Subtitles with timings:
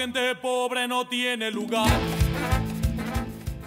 [0.00, 1.90] Gente pobre no tiene lugar.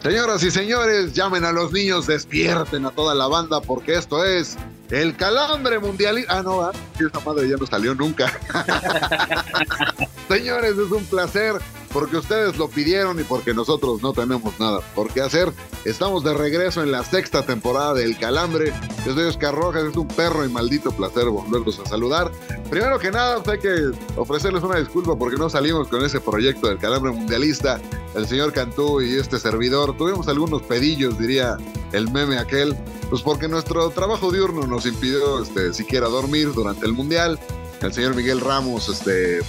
[0.02, 4.58] Señoras y señores, llamen a los niños, despierten a toda la banda porque esto es
[4.90, 6.26] El Calambre Mundial.
[6.30, 8.34] Ah, no, ah, esa madre ya no salió nunca.
[10.28, 11.54] Señores, es un placer
[11.94, 15.54] porque ustedes lo pidieron y porque nosotros no tenemos nada por qué hacer.
[15.86, 18.74] Estamos de regreso en la sexta temporada del Calambre.
[19.06, 22.32] Yo soy Oscar Rojas, es un perro y maldito placer volverlos a saludar.
[22.70, 26.68] Primero que nada, pues, hay que ofrecerles una disculpa porque no salimos con ese proyecto
[26.68, 27.80] del Calambre Mundialista.
[28.16, 31.58] El señor Cantú y este servidor tuvimos algunos pedillos, diría
[31.92, 32.76] el meme aquel,
[33.10, 37.40] pues porque nuestro trabajo diurno nos impidió este, siquiera dormir durante el Mundial.
[37.82, 39.42] El señor Miguel Ramos este,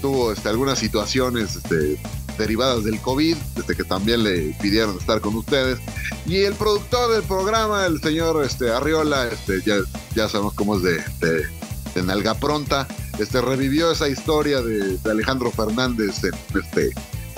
[0.00, 2.00] tuvo este, algunas situaciones este,
[2.38, 5.78] derivadas del COVID, desde que también le pidieron estar con ustedes.
[6.26, 9.76] Y el productor del programa, el señor este, Arriola, este, ya,
[10.14, 11.46] ya sabemos cómo es de, de,
[11.94, 12.86] de nalga pronta,
[13.18, 16.90] este, revivió esa historia de, de Alejandro Fernández en, este,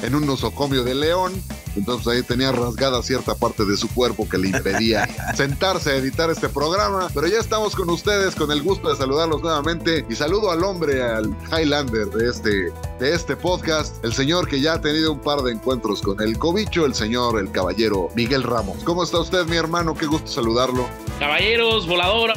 [0.03, 1.33] en un nosocomio de león.
[1.77, 6.31] Entonces ahí tenía rasgada cierta parte de su cuerpo que le impedía sentarse a editar
[6.31, 7.09] este programa.
[7.15, 10.05] Pero ya estamos con ustedes, con el gusto de saludarlos nuevamente.
[10.09, 14.75] Y saludo al hombre, al Highlander de este, de este podcast, el señor que ya
[14.75, 18.83] ha tenido un par de encuentros con el cobicho, el señor, el caballero Miguel Ramos.
[18.85, 19.95] ¿Cómo está usted, mi hermano?
[19.95, 20.89] Qué gusto saludarlo.
[21.19, 22.35] Caballeros, voladora,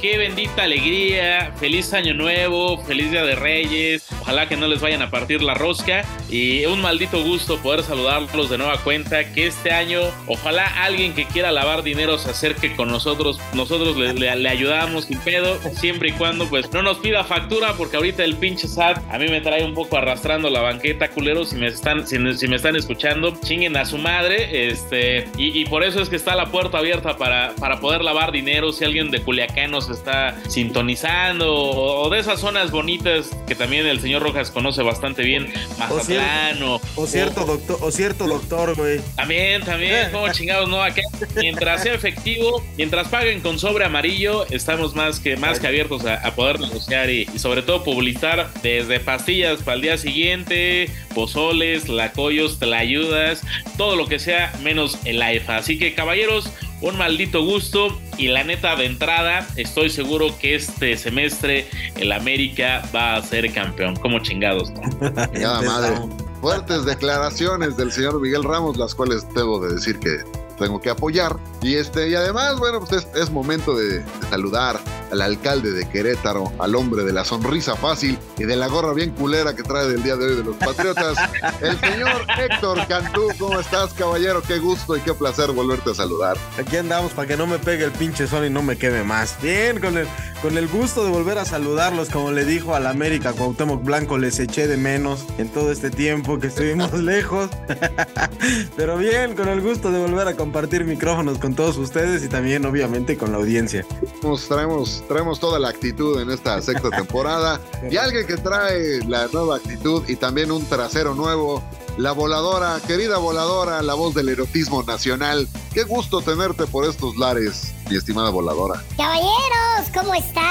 [0.00, 5.02] qué bendita alegría, feliz año nuevo, feliz día de Reyes, ojalá que no les vayan
[5.02, 10.00] a partir la rosca y un maldito gusto poder saludarlos de cuenta, que este año
[10.26, 15.04] ojalá alguien que quiera lavar dinero se acerque con nosotros, nosotros le, le, le ayudamos
[15.06, 18.98] sin pedo, siempre y cuando pues no nos pida factura porque ahorita el pinche SAT
[19.10, 22.48] a mí me trae un poco arrastrando la banqueta, culeros, si me están, si, si
[22.48, 26.34] me están escuchando, chinguen a su madre, este, y, y por eso es que está
[26.34, 31.54] la puerta abierta para, para poder lavar dinero, si alguien de Culiacán nos está sintonizando
[31.54, 36.62] o, o, de esas zonas bonitas que también el señor Rojas conoce bastante bien, Mazatlán
[36.62, 39.00] o, o, cierto doctor, o cierto doctor, güey.
[39.16, 41.02] También, también, como chingados, no, acá
[41.36, 46.14] mientras sea efectivo, mientras paguen con sobre amarillo, estamos más que más que abiertos a,
[46.14, 51.88] a poder negociar y, y, sobre todo publicitar desde pastillas para el día siguiente, pozoles,
[51.88, 53.42] lacoyos, tlayudas,
[53.76, 55.56] todo lo que sea menos el AIFA.
[55.56, 56.50] Así que caballeros,
[56.80, 62.82] un maldito gusto y la neta de entrada estoy seguro que este semestre el América
[62.94, 65.32] va a ser campeón como chingados ¿no?
[65.34, 65.96] ya madre
[66.44, 70.22] fuertes declaraciones del señor Miguel Ramos las cuales debo de decir que
[70.58, 71.36] tengo que apoyar.
[71.62, 75.88] Y este, y además, bueno, pues es, es momento de, de, saludar al alcalde de
[75.88, 79.86] Querétaro, al hombre de la sonrisa fácil y de la gorra bien culera que trae
[79.86, 81.16] del día de hoy de los Patriotas,
[81.60, 83.28] el señor Héctor Cantú.
[83.38, 84.42] ¿Cómo estás, caballero?
[84.42, 86.36] Qué gusto y qué placer volverte a saludar.
[86.58, 89.36] Aquí andamos para que no me pegue el pinche sol y no me queme más.
[89.40, 90.06] Bien, con el,
[90.42, 94.38] con el gusto de volver a saludarlos, como le dijo al América Cuauhtémoc Blanco, les
[94.38, 97.50] eché de menos en todo este tiempo que estuvimos lejos.
[98.76, 102.66] Pero bien, con el gusto de volver a compartir micrófonos con todos ustedes y también
[102.66, 103.86] obviamente con la audiencia.
[104.22, 109.26] Nos traemos, traemos toda la actitud en esta sexta temporada y alguien que trae la
[109.28, 111.62] nueva actitud y también un trasero nuevo.
[111.96, 115.48] La voladora, querida voladora, la voz del erotismo nacional.
[115.72, 118.82] Qué gusto tenerte por estos lares, mi estimada voladora.
[118.96, 120.44] Caballeros, ¿cómo están?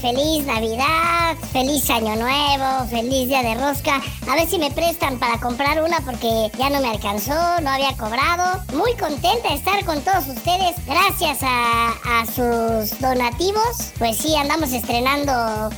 [0.00, 4.00] Feliz Navidad, feliz Año Nuevo, feliz Día de Rosca.
[4.30, 7.94] A ver si me prestan para comprar una porque ya no me alcanzó, no había
[7.96, 8.62] cobrado.
[8.74, 10.76] Muy contenta de estar con todos ustedes.
[10.86, 13.92] Gracias a, a sus donativos.
[13.98, 15.32] Pues sí, andamos estrenando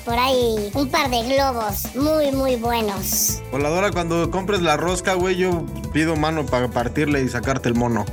[0.05, 3.43] por ahí un par de globos muy, muy buenos.
[3.51, 8.05] Voladora, cuando compres la rosca, güey, yo pido mano para partirle y sacarte el mono.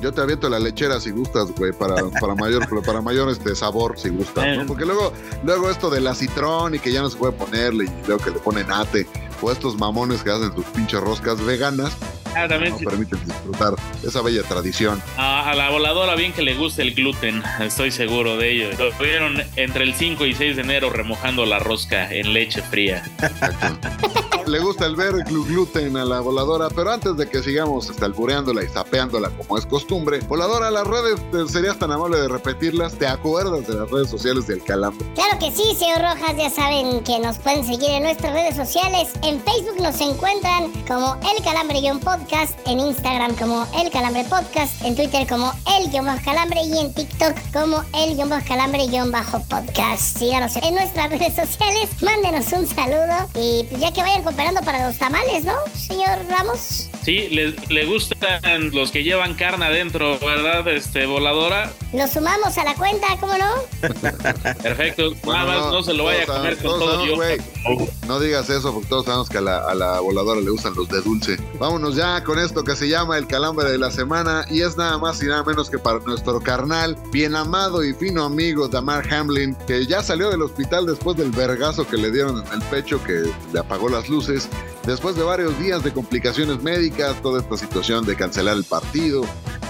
[0.00, 3.98] Yo te aviento la lechera si gustas, güey, para, para mayor, para mayor este sabor
[3.98, 4.66] si gustas, ¿no?
[4.66, 5.12] Porque luego,
[5.44, 8.30] luego esto de la citrón y que ya no se puede ponerle y luego que
[8.30, 9.06] le ponen ate,
[9.42, 11.92] o estos mamones que hacen sus pinches roscas veganas,
[12.36, 12.84] Ah, también no sí.
[12.84, 13.74] permiten disfrutar
[14.06, 15.02] esa bella tradición.
[15.16, 18.68] a, a la voladora bien que le gusta el gluten, estoy seguro de ello.
[18.78, 23.02] Lo vieron entre el 5 y 6 de enero remojando la rosca en leche fría.
[24.48, 28.06] Le gusta el ver glu- gluten a la voladora, pero antes de que sigamos hasta
[28.06, 32.94] albureándola y sapeándola como es costumbre, voladora, las redes, te- serías tan amable de repetirlas,
[32.94, 35.06] ¿te acuerdas de las redes sociales del calambre?
[35.14, 39.10] Claro que sí, señor Rojas, ya saben que nos pueden seguir en nuestras redes sociales.
[39.22, 45.26] En Facebook nos encuentran como El Calambre-Podcast, en Instagram como El Calambre Podcast, en Twitter
[45.28, 50.16] como El-Calambre y en TikTok como El-Calambre-Podcast.
[50.18, 54.86] Síganos en nuestras redes sociales, mándenos un saludo y pues ya que vayan cooperando para
[54.86, 56.88] los tamales, ¿no, señor Ramos?
[57.08, 60.68] Sí, le, le gustan los que llevan carne adentro, ¿verdad?
[60.68, 61.72] Este, voladora.
[61.94, 63.48] Los sumamos a la cuenta, ¿cómo no?
[64.62, 65.14] Perfecto.
[65.24, 67.16] Bueno, Nada más no, se lo vaya a comer con todo yo.
[67.16, 70.50] sabemos, güey, No digas eso porque todos sabemos que a la, a la voladora le
[70.50, 71.38] gustan los de dulce.
[71.58, 74.98] Vámonos ya con esto que se llama el calambre de la semana y es nada
[74.98, 79.56] más y nada menos que para nuestro carnal, bien amado y fino amigo Damar Hamlin,
[79.66, 83.22] que ya salió del hospital después del vergazo que le dieron en el pecho que
[83.54, 84.46] le apagó las luces.
[84.84, 89.22] Después de varios días de complicaciones médicas, toda esta situación de cancelar el partido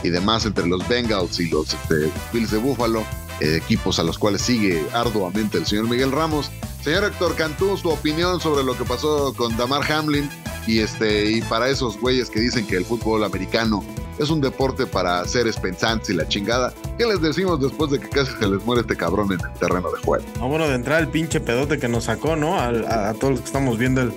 [0.02, 3.04] y demás entre los Bengals y los este, Bills de Buffalo,
[3.40, 6.50] eh, equipos a los cuales sigue arduamente el señor Miguel Ramos.
[6.82, 10.30] Señor Héctor Cantú, su opinión sobre lo que pasó con Damar Hamlin
[10.66, 13.84] y este y para esos güeyes que dicen que el fútbol americano
[14.18, 16.72] es un deporte para seres pensantes y la chingada.
[16.98, 19.90] ¿Qué les decimos después de que casi se les muere este cabrón en el terreno
[19.92, 20.24] de juego?
[20.40, 22.58] Ah, bueno, de entrada el pinche pedote que nos sacó, ¿no?
[22.58, 24.10] A, a todos los que estamos viendo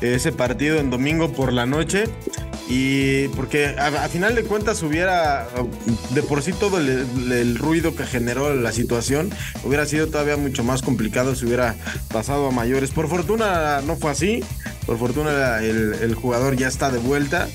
[0.00, 2.04] ese partido en domingo por la noche.
[2.72, 5.48] Y porque a, final de cuentas hubiera,
[6.10, 9.28] de por sí todo el, ruido que generó la situación,
[9.64, 11.74] hubiera sido todavía mucho más complicado si hubiera
[12.12, 12.90] pasado a mayores.
[12.90, 14.44] Por fortuna no fue así.
[14.86, 17.48] Por fortuna el, jugador ya está de vuelta.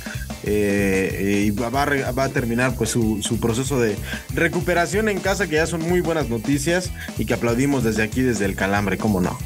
[0.43, 3.95] eh, y va, va a terminar pues su, su proceso de
[4.33, 8.43] recuperación en casa, que ya son muy buenas noticias y que aplaudimos desde aquí, desde
[8.43, 9.37] el calambre, cómo no.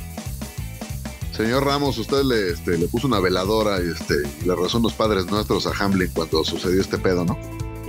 [1.40, 5.26] Señor Ramos, usted le, este, puso una veladora y, este, y le rezó unos padres
[5.28, 7.40] nuestros a Hamlin cuando sucedió este pedo, ¿no?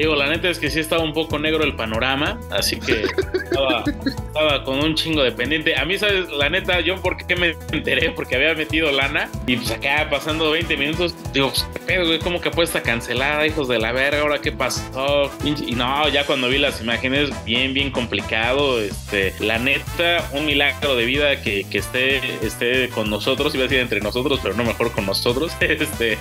[0.00, 3.04] Digo, la neta es que sí estaba un poco negro el panorama, así que
[3.34, 5.76] estaba, estaba con un chingo de pendiente.
[5.76, 6.30] A mí, ¿sabes?
[6.30, 10.52] La neta, yo por qué me enteré, porque había metido lana y pues acá pasando
[10.52, 12.18] 20 minutos, digo, pues, ¿qué pedo, güey?
[12.18, 14.22] ¿Cómo que apuesta cancelada, hijos de la verga?
[14.22, 15.30] ¿Ahora qué pasó?
[15.44, 18.80] Y no, ya cuando vi las imágenes, bien, bien complicado.
[18.80, 23.66] Este, la neta, un milagro de vida que, que esté, esté con nosotros, iba a
[23.66, 25.52] decir entre nosotros, pero no mejor con nosotros.
[25.60, 26.18] Este,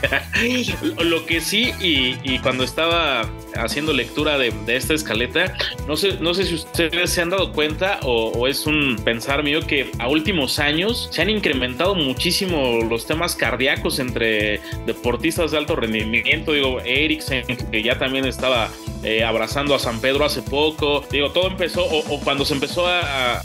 [0.99, 3.27] lo que sí, y, y cuando estaba
[3.69, 5.55] haciendo lectura de, de esta escaleta,
[5.87, 9.43] no sé, no sé si ustedes se han dado cuenta o, o es un pensar
[9.43, 15.57] mío que a últimos años se han incrementado muchísimo los temas cardíacos entre deportistas de
[15.57, 16.53] alto rendimiento.
[16.53, 18.69] Digo, Eriksen, que ya también estaba
[19.03, 21.03] eh, abrazando a San Pedro hace poco.
[21.11, 23.43] Digo, todo empezó, o, cuando se empezó a,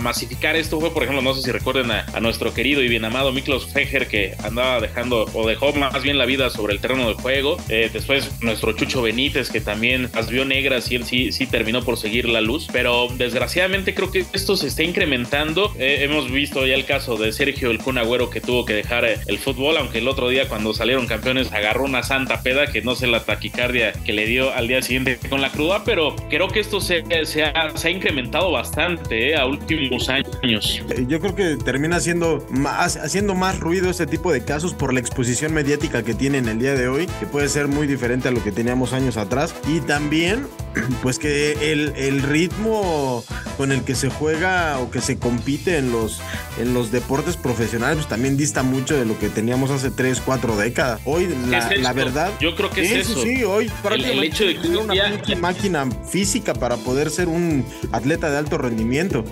[0.00, 3.32] masificar esto fue, por ejemplo, no sé si recuerden a, nuestro querido y bien amado
[3.32, 7.14] Miklos Fejer, que andaba dejando, o dejó más bien la vida sobre el terreno de
[7.14, 7.56] juego.
[7.68, 11.82] Eh, después nuestro Chucho Benítez, que también las vio negras y él sí, sí terminó
[11.82, 12.68] por seguir la luz.
[12.72, 15.72] Pero desgraciadamente creo que esto se está incrementando.
[15.78, 19.04] Eh, hemos visto ya el caso de Sergio el Kun Agüero que tuvo que dejar
[19.04, 22.94] el fútbol, aunque el otro día cuando salieron campeones agarró una santa peda que no
[22.94, 24.91] sé la taquicardia que le dio al día siguiente
[25.28, 29.36] con la cruda, pero creo que esto se, se ha, se ha incrementado bastante eh,
[29.36, 30.82] a últimos años.
[30.90, 34.92] Eh, Yo creo que termina siendo más, haciendo más ruido este tipo de casos por
[34.92, 38.30] la exposición mediática que tienen el día de hoy, que puede ser muy diferente a
[38.30, 39.54] lo que teníamos años atrás.
[39.68, 40.46] Y también,
[41.02, 43.24] pues que el, el ritmo
[43.56, 46.20] con el que se juega o que se compite en los,
[46.58, 50.56] en los deportes profesionales, pues también dista mucho de lo que teníamos hace 3, 4
[50.56, 51.00] décadas.
[51.04, 52.32] Hoy, la, es la verdad...
[52.40, 53.22] Yo creo que es eso.
[53.22, 57.10] sí, hoy prácticamente hecho de que era un una día- pinche máquina física para poder
[57.10, 59.24] ser un atleta de alto rendimiento.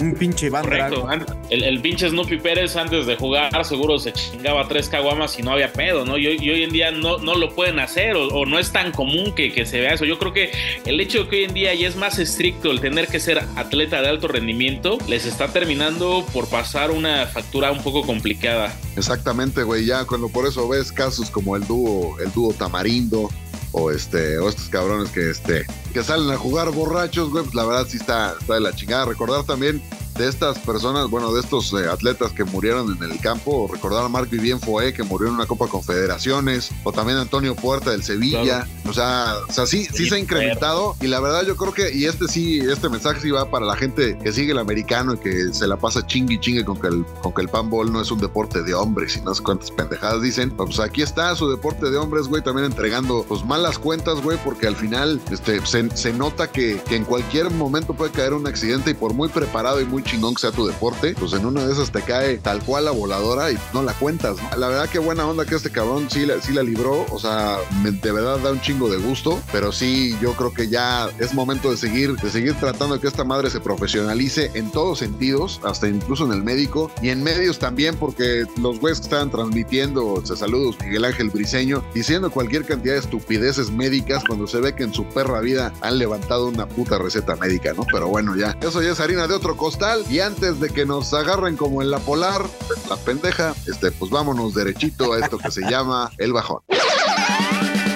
[0.00, 1.08] un pinche Van Correcto.
[1.50, 5.50] El, el pinche Snoopy Pérez antes de jugar seguro se chingaba tres caguamas y no
[5.52, 6.16] había pedo, ¿no?
[6.18, 8.70] Y, hoy- y hoy en día no, no lo pueden hacer o, o no es
[8.72, 10.04] tan común que, que se vea eso.
[10.04, 10.52] Yo creo que
[10.84, 13.42] el hecho de que hoy en día ya es más estricto el tener que ser
[13.56, 18.74] atleta de alto rendimiento les está terminando por pasar una factura un poco complicada.
[18.96, 19.84] Exactamente, güey.
[19.86, 23.30] Ya cuando por eso ves casos como el dúo, el dúo Tamarindo,
[23.78, 27.64] o este, o estos cabrones que este, que salen a jugar borrachos, güey, pues la
[27.64, 29.06] verdad sí está, está de la chingada.
[29.06, 29.82] Recordar también
[30.18, 34.08] de estas personas, bueno, de estos eh, atletas que murieron en el campo, recordar a
[34.08, 38.66] Marc Vivien Foé, que murió en una Copa Confederaciones, o también Antonio Puerta del Sevilla.
[38.88, 40.96] O sea, o sea, sí, sí se ha incrementado.
[41.00, 43.76] Y la verdad, yo creo que, y este sí, este mensaje sí va para la
[43.76, 46.88] gente que sigue el americano y que se la pasa chingue y chingue con que
[46.88, 49.70] el, con que el panball no es un deporte de hombres y no sé cuántas
[49.70, 50.50] pendejadas dicen.
[50.50, 54.66] Pues aquí está su deporte de hombres, güey, también entregando pues malas cuentas, güey, porque
[54.66, 58.90] al final este, se, se nota que, que en cualquier momento puede caer un accidente
[58.90, 61.72] y por muy preparado y muy chingón que sea tu deporte, pues en una de
[61.72, 64.36] esas te cae tal cual la voladora y no la cuentas.
[64.42, 64.56] ¿no?
[64.56, 67.58] La verdad que buena onda que este cabrón sí la, sí la libró, o sea,
[67.84, 71.70] de verdad da un chingo de gusto, pero sí yo creo que ya es momento
[71.70, 75.88] de seguir, de seguir tratando de que esta madre se profesionalice en todos sentidos, hasta
[75.88, 80.36] incluso en el médico y en medios también, porque los güeyes que estaban transmitiendo, se
[80.36, 84.94] saludos Miguel Ángel Briseño, diciendo cualquier cantidad de estupideces médicas cuando se ve que en
[84.94, 87.84] su perra vida han levantado una puta receta médica, ¿no?
[87.92, 91.12] Pero bueno, ya, eso ya es harina de otro costal y antes de que nos
[91.14, 92.44] agarren como en la polar,
[92.88, 96.62] la pendeja, este, pues vámonos derechito a esto que se llama el bajón.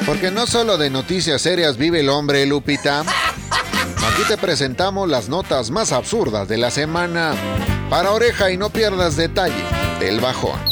[0.06, 3.00] Porque no solo de noticias serias vive el hombre, Lupita.
[3.00, 7.34] Aquí te presentamos las notas más absurdas de la semana.
[7.88, 9.64] Para oreja y no pierdas detalle
[10.00, 10.71] del bajón.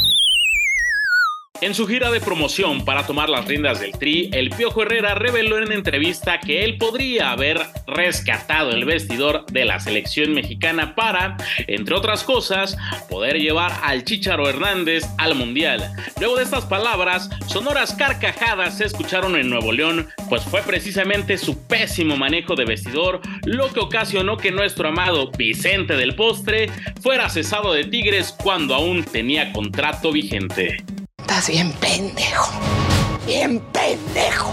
[1.62, 5.58] En su gira de promoción para tomar las riendas del Tri, el Piojo Herrera reveló
[5.58, 11.36] en entrevista que él podría haber rescatado el vestidor de la selección mexicana para,
[11.66, 12.78] entre otras cosas,
[13.10, 15.92] poder llevar al Chicharo Hernández al Mundial.
[16.18, 21.66] Luego de estas palabras, sonoras carcajadas se escucharon en Nuevo León, pues fue precisamente su
[21.66, 26.70] pésimo manejo de vestidor lo que ocasionó que nuestro amado Vicente del Postre
[27.02, 30.78] fuera cesado de Tigres cuando aún tenía contrato vigente.
[31.20, 32.50] Estás bien pendejo.
[33.26, 34.52] Bien pendejo.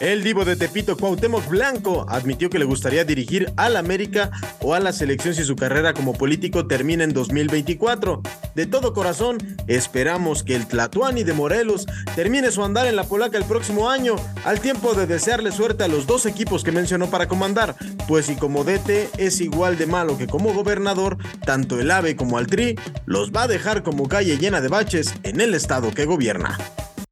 [0.00, 4.80] El divo de Tepito Cuauhtémoc Blanco admitió que le gustaría dirigir al América o a
[4.80, 8.20] la selección si su carrera como político termina en 2024.
[8.56, 11.86] De todo corazón, esperamos que el Tlatuani de Morelos
[12.16, 15.88] termine su andar en la polaca el próximo año, al tiempo de desearle suerte a
[15.88, 17.76] los dos equipos que mencionó para comandar,
[18.08, 22.36] pues si como DT es igual de malo que como gobernador, tanto el AVE como
[22.36, 26.04] al TRI los va a dejar como calle llena de baches en el estado que
[26.04, 26.58] gobierna.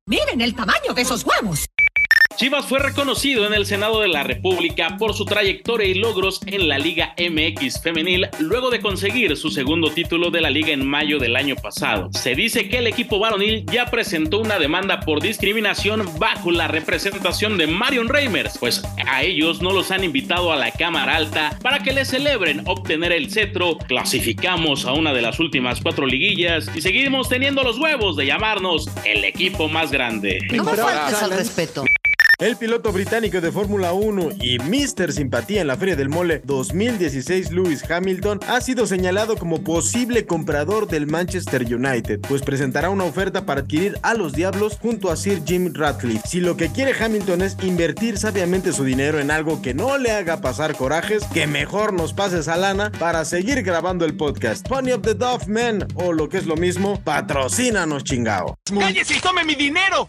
[0.07, 1.72] Miren el tamaño de esos huevos.
[2.37, 6.69] Chivas fue reconocido en el Senado de la República por su trayectoria y logros en
[6.69, 11.19] la Liga MX femenil luego de conseguir su segundo título de la liga en mayo
[11.19, 12.11] del año pasado.
[12.13, 17.59] Se dice que el equipo varonil ya presentó una demanda por discriminación bajo la representación
[17.59, 21.81] de Marion Reimers, pues a ellos no los han invitado a la Cámara Alta para
[21.81, 23.79] que les celebren obtener el cetro.
[23.79, 28.89] Clasificamos a una de las últimas cuatro liguillas y seguimos teniendo los huevos de llamarnos
[29.05, 30.39] el equipo más grande.
[30.53, 31.85] No me faltes al respeto.
[32.43, 35.13] El piloto británico de Fórmula 1 y Mr.
[35.13, 40.89] Simpatía en la Feria del Mole 2016, Lewis Hamilton, ha sido señalado como posible comprador
[40.89, 45.41] del Manchester United, pues presentará una oferta para adquirir a los Diablos junto a Sir
[45.47, 46.27] Jim Ratcliffe.
[46.27, 50.11] Si lo que quiere Hamilton es invertir sabiamente su dinero en algo que no le
[50.11, 54.69] haga pasar corajes, que mejor nos pase esa lana para seguir grabando el podcast.
[54.69, 58.59] Pony of the Dove Man, o lo que es lo mismo, patrocínanos chingao.
[58.77, 60.09] ¡Cállese y tome mi dinero!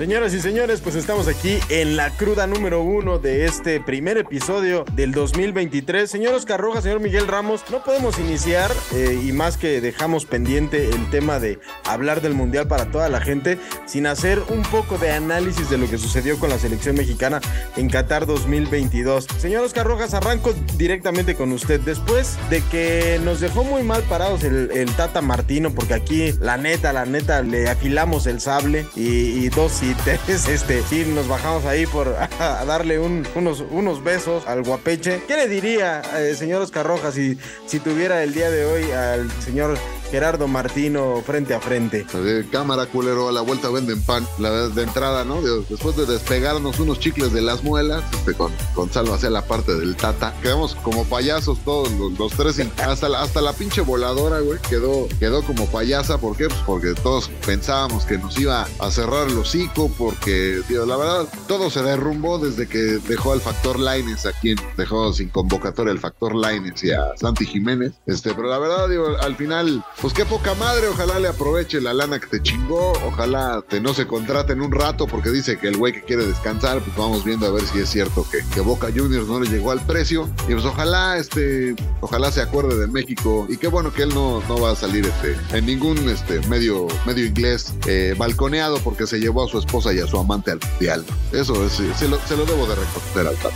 [0.00, 4.86] Señoras y señores, pues estamos aquí en la cruda número uno de este primer episodio
[4.94, 6.10] del 2023.
[6.10, 10.88] Señor Oscar Rojas, señor Miguel Ramos, no podemos iniciar eh, y más que dejamos pendiente
[10.88, 15.10] el tema de hablar del Mundial para toda la gente sin hacer un poco de
[15.10, 17.42] análisis de lo que sucedió con la selección mexicana
[17.76, 19.26] en Qatar 2022.
[19.36, 21.78] Señor Oscar Rojas, arranco directamente con usted.
[21.78, 26.94] Después de que nos dejó muy mal parados el, Tata Martino, porque aquí la neta,
[26.94, 31.64] la neta, le afilamos el sable y, y dos y tres, este, sí, nos bajamos
[31.64, 35.22] ahí por darle un- unos, unos besos al guapeche.
[35.26, 39.30] ¿Qué le diría, eh, señor Oscar Rojas, si, si tuviera el día de hoy al
[39.42, 39.76] señor
[40.10, 42.06] Gerardo Martino frente a frente.
[42.50, 44.26] Cámara culero, a la vuelta venden pan.
[44.38, 45.40] La de entrada, ¿no?
[45.42, 48.50] De- Después de despegarnos unos chicles de las muelas, este, con,
[48.92, 50.34] Salva hacia la parte del tata.
[50.42, 52.58] Quedamos como payasos todos los, los tres.
[52.78, 56.18] hasta, la, hasta la pinche voladora, güey, quedó, quedó como payasa.
[56.18, 56.48] ¿Por qué?
[56.48, 59.90] Pues porque todos pensábamos que nos iba a cerrar el hocico.
[59.96, 64.56] Porque, tío, la verdad, todo se derrumbó desde que dejó al factor Lines a quien
[64.76, 67.92] dejó sin convocatoria el factor Lines y a Santi Jiménez.
[68.06, 70.88] Este, pero la verdad, digo, al final, pues qué poca madre.
[70.88, 72.92] Ojalá le aproveche la lana que te chingó.
[73.06, 76.80] Ojalá te no se contraten un rato porque dice que el güey que quiere descansar,
[76.80, 79.70] pues vamos viendo a ver si es cierto que, que Boca Juniors no le llegó
[79.70, 80.28] al precio.
[80.48, 83.46] Y pues ojalá, este, ojalá se acuerde de México.
[83.48, 86.86] Y qué bueno que él no, no va a salir este, en ningún este, medio,
[87.06, 90.60] medio inglés eh, balconeado porque se llevó a su esposa y a su amante al
[90.70, 91.04] mundial.
[91.32, 93.54] Eso es, se, lo, se lo debo de reconocer al Tata.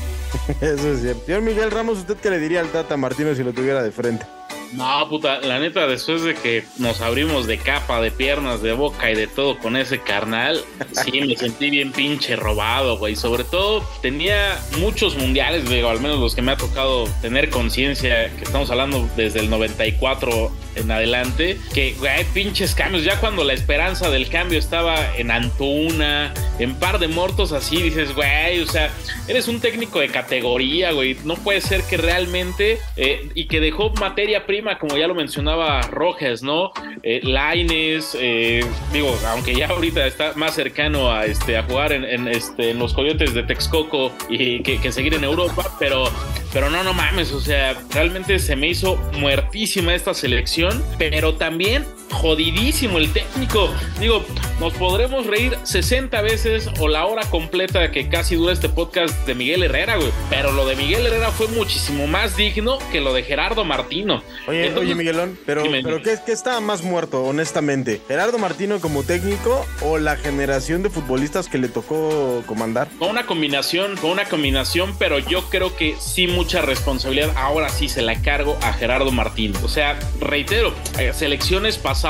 [0.60, 1.26] Eso es cierto.
[1.26, 4.26] Señor Miguel Ramos, ¿usted qué le diría al Tata Martino si lo tuviera de frente?
[4.74, 9.10] No, puta, la neta, después de que nos abrimos de capa, de piernas, de boca
[9.10, 13.14] y de todo con ese carnal, sí me sentí bien pinche robado, güey.
[13.14, 18.34] Sobre todo, tenía muchos mundiales, digo, al menos los que me ha tocado tener conciencia,
[18.36, 23.04] que estamos hablando desde el 94 en adelante, que, güey, pinches cambios.
[23.04, 28.14] Ya cuando la esperanza del cambio estaba en Antuna, en par de muertos así, dices,
[28.14, 28.90] güey, o sea,
[29.28, 31.16] eres un técnico de categoría, güey.
[31.24, 35.80] No puede ser que realmente, eh, y que dejó materia prima, como ya lo mencionaba
[35.82, 36.72] Rojas, ¿no?
[37.02, 42.04] Eh, Laines, eh, digo, aunque ya ahorita está más cercano a, este, a jugar en,
[42.04, 46.10] en, este, en los Coyotes de Texcoco y que, que seguir en Europa, pero,
[46.52, 50.63] pero no, no mames, o sea, realmente se me hizo muertísima esta selección,
[50.98, 53.70] pero también jodidísimo el técnico.
[54.00, 54.24] Digo,
[54.60, 59.34] nos podremos reír 60 veces o la hora completa que casi dura este podcast de
[59.34, 60.10] Miguel Herrera, güey.
[60.30, 64.22] Pero lo de Miguel Herrera fue muchísimo más digno que lo de Gerardo Martino.
[64.46, 66.02] Oye, Entonces, oye Miguelón, pero, dime, pero.
[66.02, 68.00] ¿qué, qué estaba más muerto, honestamente?
[68.06, 72.88] ¿Gerardo Martino como técnico o la generación de futbolistas que le tocó comandar?
[72.98, 77.32] Con una combinación, con una combinación, pero yo creo que sí mucha responsabilidad.
[77.36, 79.58] Ahora sí se la cargo a Gerardo Martino.
[79.64, 82.03] O sea, reitero, eh, selecciones pasadas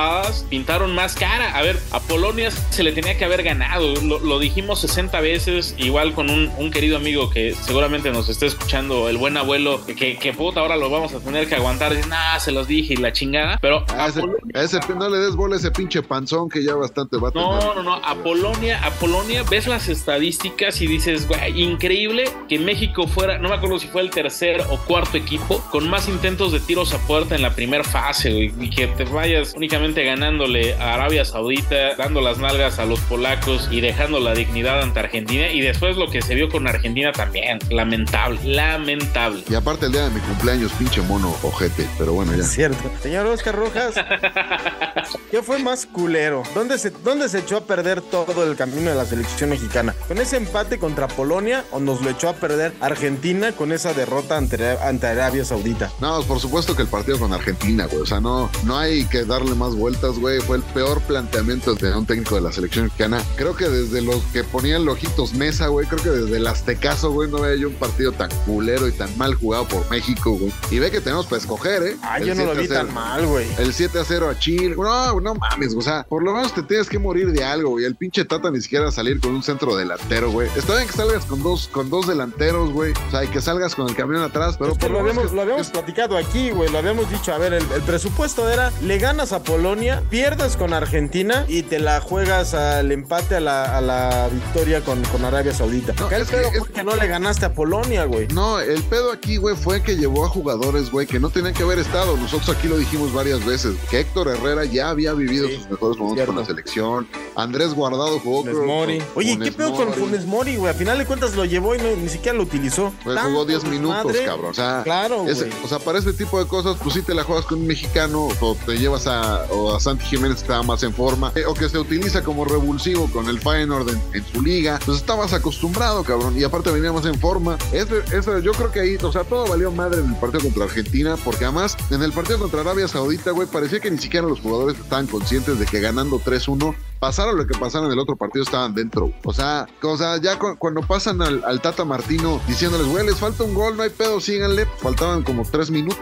[0.51, 1.57] pintaron más cara.
[1.57, 3.95] A ver, a Polonia se le tenía que haber ganado.
[4.03, 8.47] Lo, lo dijimos 60 veces, igual con un, un querido amigo que seguramente nos está
[8.47, 11.95] escuchando, el buen abuelo, que, que puta, ahora lo vamos a tener que aguantar.
[12.09, 13.59] Nah, se los dije y la chingada.
[13.61, 16.49] Pero A a ese, Polonia- a ese- no le des bola a ese pinche panzón
[16.49, 17.47] que ya bastante va a tener.
[17.47, 17.95] No, no, no.
[17.95, 23.49] A Polonia, a Polonia ves las estadísticas y dices, güey, increíble que México fuera, no
[23.49, 26.99] me acuerdo si fue el tercer o cuarto equipo con más intentos de tiros a
[27.07, 31.95] puerta en la primera fase, güey, y que te vayas únicamente ganándole a Arabia Saudita,
[31.97, 35.51] dando las nalgas a los polacos y dejando la dignidad ante Argentina.
[35.51, 39.45] Y después lo que se vio con Argentina también, lamentable, lamentable.
[39.49, 41.87] Y aparte el día de mi cumpleaños, pinche mono ojete.
[41.99, 42.41] Pero bueno, ya.
[42.43, 42.91] Es cierto.
[43.03, 43.95] Señor Oscar Rojas,
[45.31, 46.43] ¿qué fue más culero?
[46.55, 49.95] ¿Dónde se, ¿Dónde se echó a perder todo el camino de la selección mexicana?
[50.09, 54.39] ¿Con ese empate contra Polonia o nos lo echó a perder Argentina con esa derrota
[54.39, 55.93] ante, ante Arabia Saudita?
[56.01, 58.03] No, por supuesto que el partido con Argentina, güey.
[58.03, 60.41] O sea, no, no hay que darle más vueltas, güey.
[60.41, 63.23] Fue el peor planteamiento de un técnico de la selección mexicana.
[63.37, 65.87] Creo que desde los que ponían lojitos mesa, güey.
[65.87, 69.17] Creo que desde el Aztecaso, güey, no había yo un partido tan culero y tan
[69.17, 70.53] mal jugado por México, güey.
[70.71, 71.97] Y ve que tenemos para escoger, ¿eh?
[72.03, 72.81] Ah, El yo no lo 7 a vi 0.
[72.87, 73.47] tan mal, güey.
[73.59, 74.75] El 7 a 0 a Chile.
[74.77, 77.85] No, no mames, o sea, por lo menos te tienes que morir de algo, güey.
[77.85, 80.49] El pinche Tata ni siquiera salir con un centro delantero, güey.
[80.57, 82.93] Está bien que salgas con dos, con dos delanteros, güey.
[83.09, 85.13] O sea, y que salgas con el camión atrás, pero Es que por lo menos
[85.13, 86.71] habíamos, que- lo habíamos platicado aquí, güey.
[86.71, 87.33] Lo habíamos dicho.
[87.33, 91.79] A ver, el, el presupuesto era: le ganas a Polonia, pierdes con Argentina y te
[91.79, 95.93] la juegas al empate a la, a la victoria con, con Arabia Saudita.
[96.01, 98.27] No, Acá el es que- pedo es- fue que no le ganaste a Polonia, güey.
[98.29, 101.63] No, el pedo aquí, güey, fue que llevó a jugadores, güey, que no tenían que
[101.63, 102.17] haber estado.
[102.17, 105.99] Nosotros aquí lo dijimos varias veces, que Héctor Herrera ya había vivido Sí, sus mejores
[105.99, 106.33] momentos cierto.
[106.33, 107.09] con la selección.
[107.37, 108.99] Andrés Guardado jugó Funes Mori.
[108.99, 109.93] con Oye, ¿qué pedo con.
[109.95, 110.73] Funes Mori, güey?
[110.73, 112.93] A final de cuentas lo llevó y no- ni siquiera lo utilizó.
[113.05, 114.51] Pues jugó 10 minutos, cabrón.
[114.51, 117.23] O sea, Claro, ese- o sea, para este tipo de cosas, pues sí te la
[117.23, 120.93] juegas con un mexicano, o te llevas a, o a Santi Jiménez estaba más en
[120.93, 124.79] forma, eh, o que se utiliza como revulsivo con el Feyenoord en, en su liga.
[124.85, 126.39] Pues estabas acostumbrado, cabrón.
[126.39, 127.57] Y aparte venía más en forma.
[127.73, 130.65] Ese- ese- yo creo que ahí, o sea, todo valió madre en el partido contra
[130.65, 134.41] Argentina, porque además en el partido contra Arabia Saudita, güey, parecía que ni siquiera los
[134.41, 136.75] jugadores estaban conscientes de que ganando 3-1
[137.05, 139.13] pasara lo que pasara en el otro partido, estaban dentro.
[139.25, 143.19] O sea, o sea ya cu- cuando pasan al, al Tata Martino diciéndoles, güey, les
[143.19, 145.99] falta un gol, no hay pedo, síganle, faltaban como tres minutos.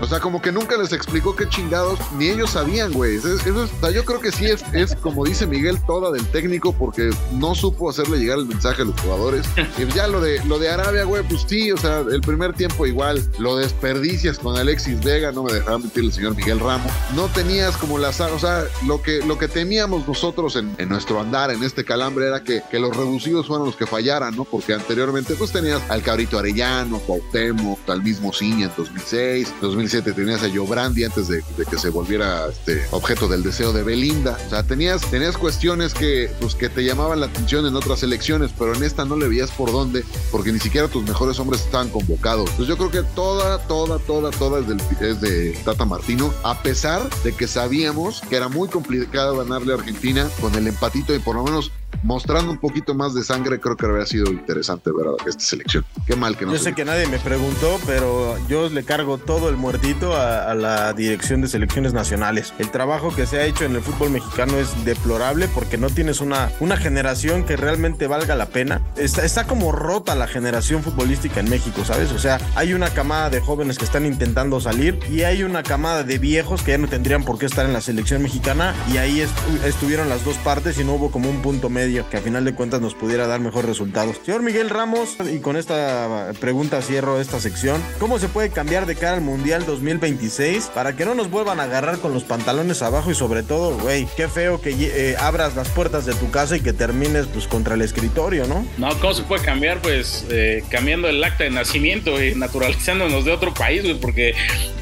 [0.00, 3.16] O sea, como que nunca les explicó qué chingados, ni ellos sabían, güey.
[3.16, 5.78] Eso es- eso es- o sea, yo creo que sí es, es, como dice Miguel,
[5.86, 9.46] toda del técnico, porque no supo hacerle llegar el mensaje a los jugadores.
[9.78, 12.84] Y ya lo de, lo de Arabia, güey, pues sí, o sea, el primer tiempo
[12.86, 16.92] igual, lo desperdicias con Alexis Vega, no me dejará mentir el señor Miguel Ramos.
[17.16, 19.48] No tenías como las, o sea, lo que, lo que
[19.86, 23.76] nosotros en, en nuestro andar, en este calambre, era que, que los reducidos fueran los
[23.76, 24.44] que fallaran, ¿no?
[24.44, 30.42] Porque anteriormente, pues tenías al Cabrito Arellano, Cuauhtémoc, al mismo Ciña en 2006, 2007 tenías
[30.42, 34.36] a Brandi antes de, de que se volviera este, objeto del deseo de Belinda.
[34.46, 38.50] O sea, tenías, tenías cuestiones que, pues, que te llamaban la atención en otras elecciones,
[38.58, 41.88] pero en esta no le veías por dónde, porque ni siquiera tus mejores hombres estaban
[41.88, 42.50] convocados.
[42.50, 46.62] Entonces yo creo que toda, toda, toda, toda es, del, es de Tata Martino, a
[46.62, 49.40] pesar de que sabíamos que era muy complicado
[49.74, 51.72] Argentina con el empatito y por lo menos
[52.02, 55.84] mostrando un poquito más de sangre, creo que habría sido interesante ver a esta selección.
[56.06, 59.48] Qué mal que no Yo sé que nadie me preguntó, pero yo le cargo todo
[59.48, 62.52] el muertito a, a la dirección de selecciones nacionales.
[62.58, 66.20] El trabajo que se ha hecho en el fútbol mexicano es deplorable porque no tienes
[66.20, 68.80] una, una generación que realmente valga la pena.
[68.96, 72.12] Está, está como rota la generación futbolística en México, ¿sabes?
[72.12, 76.04] O sea, hay una camada de jóvenes que están intentando salir y hay una camada
[76.04, 79.18] de viejos que ya no tendrían por qué estar en la selección mexicana y ahí
[79.20, 82.44] estu- estuvieron las dos partes y no hubo como un punto medio que a final
[82.44, 84.16] de cuentas nos pudiera dar mejores resultados.
[84.24, 88.96] Señor Miguel Ramos, y con esta pregunta cierro esta sección, ¿cómo se puede cambiar de
[88.96, 93.12] cara al Mundial 2026 para que no nos vuelvan a agarrar con los pantalones abajo
[93.12, 96.60] y sobre todo, güey, qué feo que eh, abras las puertas de tu casa y
[96.60, 98.66] que termines pues contra el escritorio, ¿no?
[98.76, 99.80] No, ¿cómo se puede cambiar?
[99.80, 104.34] Pues eh, cambiando el acta de nacimiento y naturalizándonos de otro país, güey, porque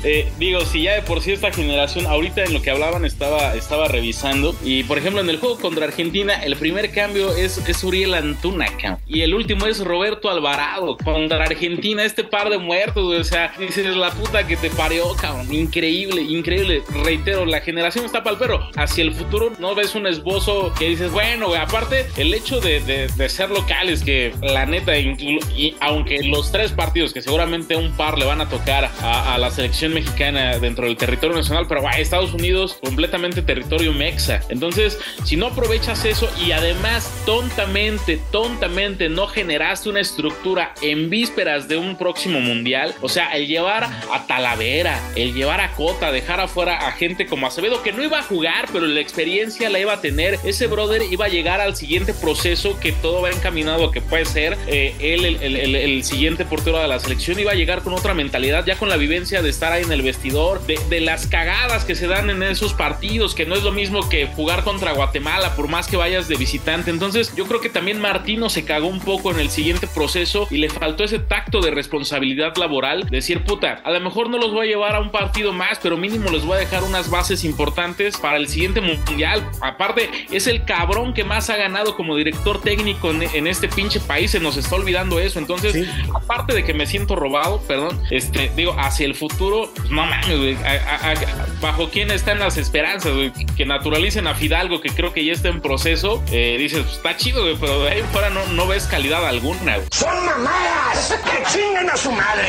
[0.02, 3.54] eh, digo, si ya de por sí esta generación, ahorita en lo que hablaban estaba,
[3.54, 7.84] estaba revisando, y por ejemplo en el juego contra Argentina, el primer cambio es, es
[7.84, 13.04] Uriel Antuna, cabrón, y el último es Roberto Alvarado, contra Argentina, este par de muertos,
[13.04, 18.04] güey, o sea, dices la puta que te parió, cabrón, increíble, increíble, reitero, la generación
[18.04, 22.32] está pa'l perro, hacia el futuro no ves un esbozo que dices, bueno, aparte el
[22.34, 27.22] hecho de, de- de ser locales, que la neta, y aunque los tres partidos, que
[27.22, 31.36] seguramente un par le van a tocar a, a la selección mexicana dentro del territorio
[31.36, 34.40] nacional, pero güey, Estados Unidos completamente territorio mexa.
[34.48, 41.68] Entonces, si no aprovechas eso y además tontamente, tontamente no generaste una estructura en vísperas
[41.68, 46.38] de un próximo mundial, o sea, el llevar a Talavera, el llevar a Cota, dejar
[46.40, 49.94] afuera a gente como Acevedo que no iba a jugar, pero la experiencia la iba
[49.94, 53.92] a tener, ese brother iba a llegar al siguiente proceso que todo va encaminado a
[53.92, 57.94] que puede ser eh, él el, siguiente portero de la selección, iba a llegar con
[57.94, 61.26] otra mentalidad, ya con la vivencia de estar ahí en el vestidor, de, de las
[61.26, 64.92] cagadas que se dan en esos partidos, que no es lo mismo que jugar contra
[64.92, 66.65] Guatemala, por más que vayas de visitante.
[66.66, 70.58] Entonces, yo creo que también Martino se cagó un poco en el siguiente proceso y
[70.58, 74.66] le faltó ese tacto de responsabilidad laboral, decir, puta, a lo mejor no los voy
[74.66, 78.16] a llevar a un partido más, pero mínimo les voy a dejar unas bases importantes
[78.16, 79.48] para el siguiente mundial.
[79.60, 84.00] Aparte, es el cabrón que más ha ganado como director técnico en, en este pinche
[84.00, 85.38] país, se nos está olvidando eso.
[85.38, 85.86] Entonces, Sí.
[86.14, 90.36] aparte de que me siento robado, perdón, este, digo, hacia el futuro, pues, no mames,
[90.38, 94.90] güey, a- a- a- bajo quién están las esperanzas, güey, que naturalicen a Fidalgo, que
[94.90, 98.02] creo que ya está en proceso, eh, dices, pues, está chido, güey, pero de ahí
[98.12, 99.88] fuera no, no ves calidad alguna, güey.
[99.92, 101.14] ¡Son mamadas!
[101.24, 102.48] ¡Que chinguen a su madre!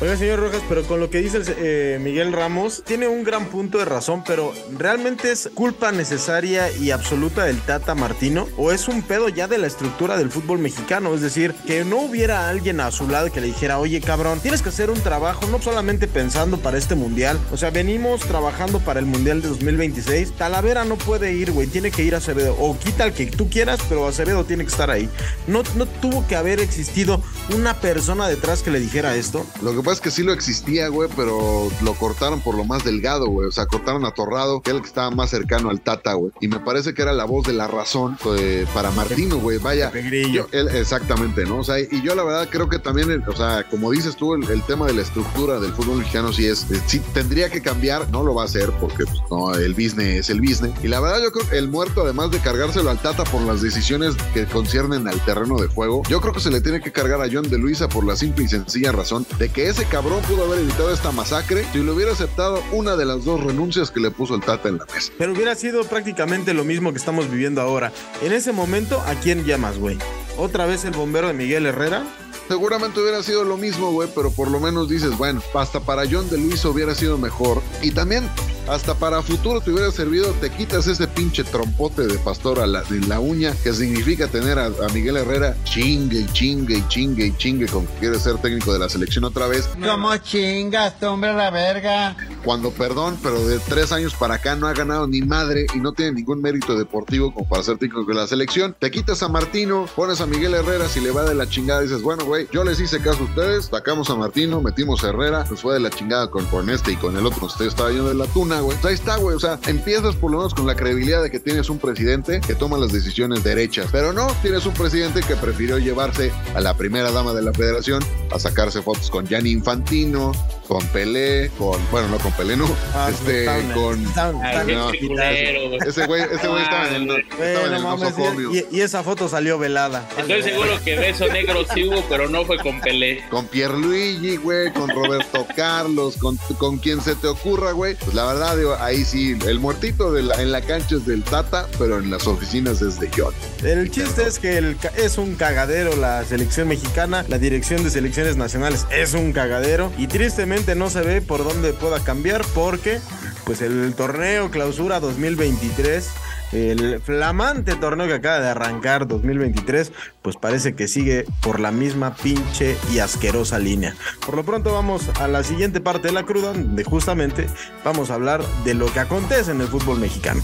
[0.00, 3.46] Oiga, señor Rojas, pero con lo que dice el, eh, Miguel Ramos, tiene un gran
[3.46, 8.48] punto de razón, pero ¿realmente es culpa necesaria y absoluta del Tata Martino?
[8.56, 11.14] ¿O es un pedo ya de la estructura del fútbol mexicano?
[11.14, 14.62] Es decir, que no hubiera alguien a su lado que le dijera, oye, cabrón, tienes
[14.62, 17.38] que hacer un trabajo, no solamente pensando para este mundial.
[17.52, 20.32] O sea, venimos trabajando para el mundial de 2026.
[20.32, 22.56] Talavera no puede ir, güey, tiene que ir a Acevedo.
[22.58, 25.08] O quita el que tú quieras, pero Acevedo tiene que estar ahí.
[25.46, 27.22] No, no tuvo que haber existido
[27.54, 29.44] una persona detrás que le dijera esto.
[29.62, 32.84] Lo que pasa es que sí lo existía, güey, pero lo cortaron por lo más
[32.84, 33.48] delgado, güey.
[33.48, 36.32] O sea, cortaron a Torrado, que era el que estaba más cercano al Tata, güey.
[36.40, 39.58] Y me parece que era la voz de la razón eh, para Martino, güey.
[39.58, 39.90] Vaya.
[40.32, 41.58] Yo- él- exactamente, ¿no?
[41.58, 44.48] O sea, y yo la verdad creo que también, o sea, como dices tú, el,
[44.50, 48.08] el tema de la estructura del fútbol mexicano sí es, eh, sí tendría que cambiar,
[48.10, 50.72] no lo va a hacer porque, pues, no, el business es el business.
[50.82, 53.62] Y la verdad yo creo que el muerto, además de cargárselo al Tata por las
[53.62, 57.20] decisiones que conciernen al terreno de juego, yo creo que se le tiene que cargar
[57.20, 60.44] a John de Luisa por la simple y sencilla razón de que ese cabrón pudo
[60.44, 64.10] haber evitado esta masacre si le hubiera aceptado una de las dos renuncias que le
[64.10, 65.12] puso el Tata en la mesa.
[65.18, 67.92] Pero hubiera sido prácticamente lo mismo que estamos viviendo ahora.
[68.22, 69.98] En ese momento, ¿a quién llamas, güey?
[70.38, 72.04] ¿Otra vez el bombero de Miguel Herrera?
[72.48, 76.28] Seguramente hubiera sido lo mismo, güey, pero por lo menos dices, bueno, hasta para John
[76.30, 77.62] de Luisa hubiera sido mejor.
[77.82, 78.28] Y también
[78.68, 82.82] hasta para futuro te hubiera servido, te quitas ese pinche trompote de pastor a la,
[82.90, 87.26] en la uña, que significa tener a, a Miguel Herrera chingue y chingue y chingue
[87.26, 89.68] y chingue con que quiere ser técnico de la selección otra vez.
[89.80, 92.16] ¿Cómo chingas, hombre, la verga?
[92.44, 95.92] Cuando, perdón, pero de tres años para acá no ha ganado ni madre y no
[95.92, 98.74] tiene ningún mérito deportivo como para ser técnico de la selección.
[98.78, 102.02] Te quitas a Martino, pones a Miguel Herrera, si le va de la chingada, dices,
[102.02, 105.60] bueno, güey, yo les hice caso a ustedes, sacamos a Martino, metimos a Herrera, pues
[105.60, 108.14] fue de la chingada con, con este y con el otro, usted estaba yendo de
[108.14, 108.76] la tuna, güey.
[108.78, 111.40] Pues ahí está, güey, o sea, empiezas por lo menos con la credibilidad de que
[111.40, 115.78] tienes un presidente que toma las decisiones derechas, pero no, tienes un presidente que prefirió
[115.78, 120.32] llevarse a la primera dama de la federación a sacarse fotos con Gianni Infantino,
[120.68, 124.04] con Pelé, con, bueno, no con Pelé, no, Ah, este, está- con...
[124.16, 125.78] Ah, no, güey.
[125.86, 128.80] ese güey, ese güey estaba en el, Güey, estaba en no el mames, y, y
[128.80, 130.08] esa foto salió velada.
[130.18, 133.22] Estoy seguro que beso negro sí hubo, pero no fue con Pelé.
[133.30, 137.94] con Pierluigi, güey, con Roberto Carlos, con, con quien se te ocurra, güey.
[137.96, 141.22] Pues la verdad, digo, ahí sí, el muertito de la- en la cancha es del
[141.22, 143.34] Tata, pero en las oficinas es de John.
[143.64, 148.36] El chiste es que el es un cagadero la selección mexicana, la dirección de selecciones
[148.36, 153.00] nacionales es un cagadero y tristemente no se ve por dónde pueda cambiar porque
[153.44, 156.08] pues el torneo clausura 2023,
[156.52, 162.14] el flamante torneo que acaba de arrancar 2023, pues parece que sigue por la misma
[162.14, 163.94] pinche y asquerosa línea.
[164.24, 167.46] Por lo pronto vamos a la siguiente parte de la cruda, donde justamente
[167.84, 170.42] vamos a hablar de lo que acontece en el fútbol mexicano.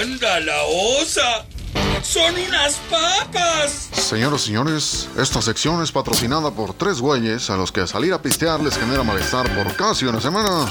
[0.00, 0.62] ¡Anda la
[1.00, 1.46] osa!
[2.02, 3.90] ¡Son unas papas!
[3.92, 8.22] Señoras y señores, esta sección es patrocinada por tres güeyes a los que salir a
[8.22, 10.68] pistear les genera malestar por casi una semana.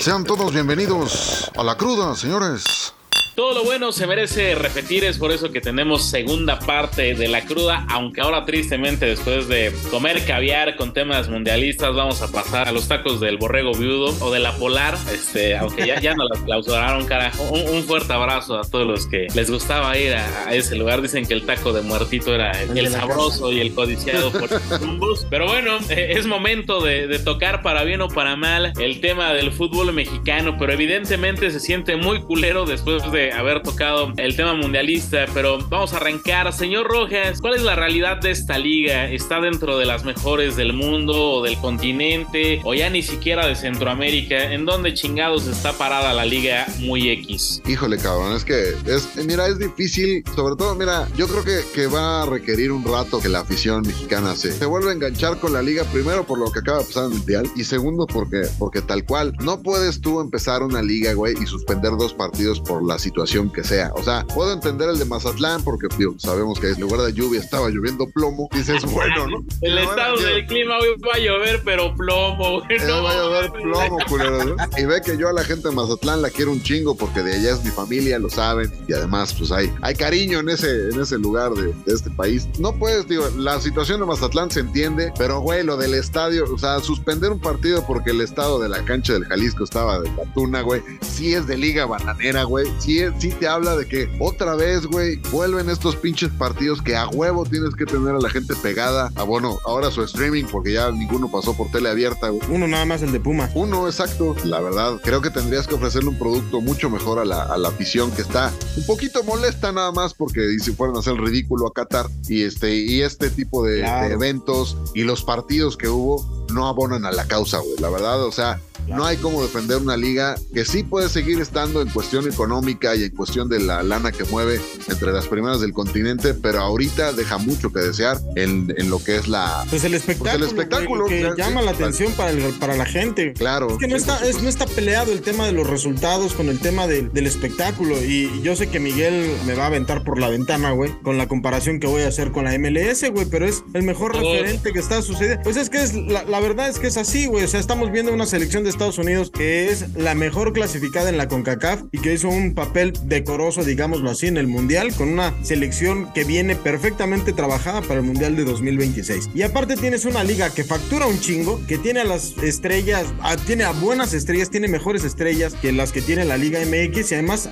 [0.00, 2.94] Sean todos bienvenidos a la cruda, señores.
[3.34, 7.44] Todo lo bueno se merece repetir, es por eso que tenemos segunda parte de la
[7.44, 12.72] cruda, aunque ahora tristemente después de comer caviar con temas mundialistas vamos a pasar a
[12.72, 16.42] los tacos del borrego viudo o de la polar, este, aunque ya, ya nos las
[16.42, 17.42] clausuraron, carajo.
[17.50, 21.02] Un, un fuerte abrazo a todos los que les gustaba ir a, a ese lugar,
[21.02, 24.80] dicen que el taco de muertito era el, el sabroso y el codiciado por los
[24.80, 25.26] rumbos.
[25.28, 29.32] Pero bueno, eh, es momento de, de tocar para bien o para mal el tema
[29.32, 34.54] del fútbol mexicano, pero evidentemente se siente muy culero después de haber tocado el tema
[34.54, 36.52] mundialista, pero vamos a arrancar.
[36.52, 39.10] Señor Rojas, ¿cuál es la realidad de esta liga?
[39.10, 43.56] ¿Está dentro de las mejores del mundo o del continente o ya ni siquiera de
[43.56, 44.52] Centroamérica?
[44.52, 47.62] ¿En dónde chingados está parada la liga muy X?
[47.66, 51.86] Híjole, cabrón, es que es, mira, es difícil, sobre todo, mira, yo creo que, que
[51.86, 55.52] va a requerir un rato que la afición mexicana se, se vuelva a enganchar con
[55.52, 58.82] la liga, primero por lo que acaba de pasar en Mundial, y segundo porque, porque
[58.82, 62.98] tal cual, no puedes tú empezar una liga, güey, y suspender dos partidos por la
[62.98, 63.13] situación
[63.52, 63.90] que sea.
[63.94, 67.40] O sea, puedo entender el de Mazatlán porque digo, sabemos que en lugar de lluvia
[67.40, 69.44] estaba lloviendo plomo, dices, bueno, ¿no?
[69.60, 72.64] El estado del clima hoy va a llover, pero plomo, güey.
[72.80, 74.56] Eh, No, va a llover plomo, culero, ¿no?
[74.76, 77.34] Y ve que yo a la gente de Mazatlán la quiero un chingo porque de
[77.34, 78.72] allá es mi familia, lo saben.
[78.88, 82.48] Y además, pues hay, hay cariño en ese, en ese lugar de, de este país.
[82.58, 86.58] No puedes, digo, la situación de Mazatlán se entiende, pero güey, lo del estadio, o
[86.58, 90.24] sea, suspender un partido porque el estado de la cancha del Jalisco estaba de la
[90.34, 90.82] tuna, güey.
[91.00, 92.66] Sí es de liga bananera, güey.
[92.78, 96.96] Sí, es- sí te habla de que otra vez, güey, vuelven estos pinches partidos que
[96.96, 99.10] a huevo tienes que tener a la gente pegada.
[99.16, 102.42] A bueno, ahora su streaming porque ya ninguno pasó por tele abierta, güey.
[102.50, 103.50] Uno nada más el de Puma.
[103.54, 104.34] Uno, exacto.
[104.44, 107.68] La verdad, creo que tendrías que ofrecerle un producto mucho mejor a la, a la
[107.68, 111.24] afición que está un poquito molesta nada más porque y si fueran a hacer el
[111.24, 114.08] ridículo a Qatar y este, y este tipo de, Claro.
[114.08, 117.76] de eventos y los partidos que hubo no abonan a la causa, güey.
[117.80, 121.82] La verdad, o sea, no hay como defender una liga que sí puede seguir estando
[121.82, 125.72] en cuestión económica y en cuestión de la lana que mueve entre las primeras del
[125.72, 129.64] continente, pero ahorita deja mucho que desear en, en lo que es la...
[129.70, 132.76] Pues el espectáculo, Pues el espectáculo, que claro, llama sí, la atención para, el- para
[132.76, 133.32] la gente.
[133.34, 133.70] Claro.
[133.70, 136.48] Es que no sí, está, es- no está peleado el tema de los resultados con
[136.48, 137.96] el tema del- del espectáculo.
[138.02, 141.28] Y, yo sé que Miguel me va a aventar por la ventana, güey, con la
[141.28, 144.78] comparación que voy a hacer con la MLS, güey, pero es el mejor referente que
[144.78, 145.42] está sucediendo.
[145.42, 147.44] Pues es que es la, la verdad es que es así, güey.
[147.44, 151.16] O sea, estamos viendo una selección de Estados Unidos que es la mejor clasificada en
[151.16, 155.32] la CONCACAF y que hizo un papel decoroso, digámoslo así, en el Mundial, con una
[155.44, 159.30] selección que viene perfectamente trabajada para el Mundial de 2026.
[159.34, 163.36] Y aparte tienes una liga que factura un chingo, que tiene a las estrellas, a-
[163.36, 167.14] tiene a buenas estrellas, tiene mejores estrellas que las que tiene la Liga MX y
[167.14, 167.50] además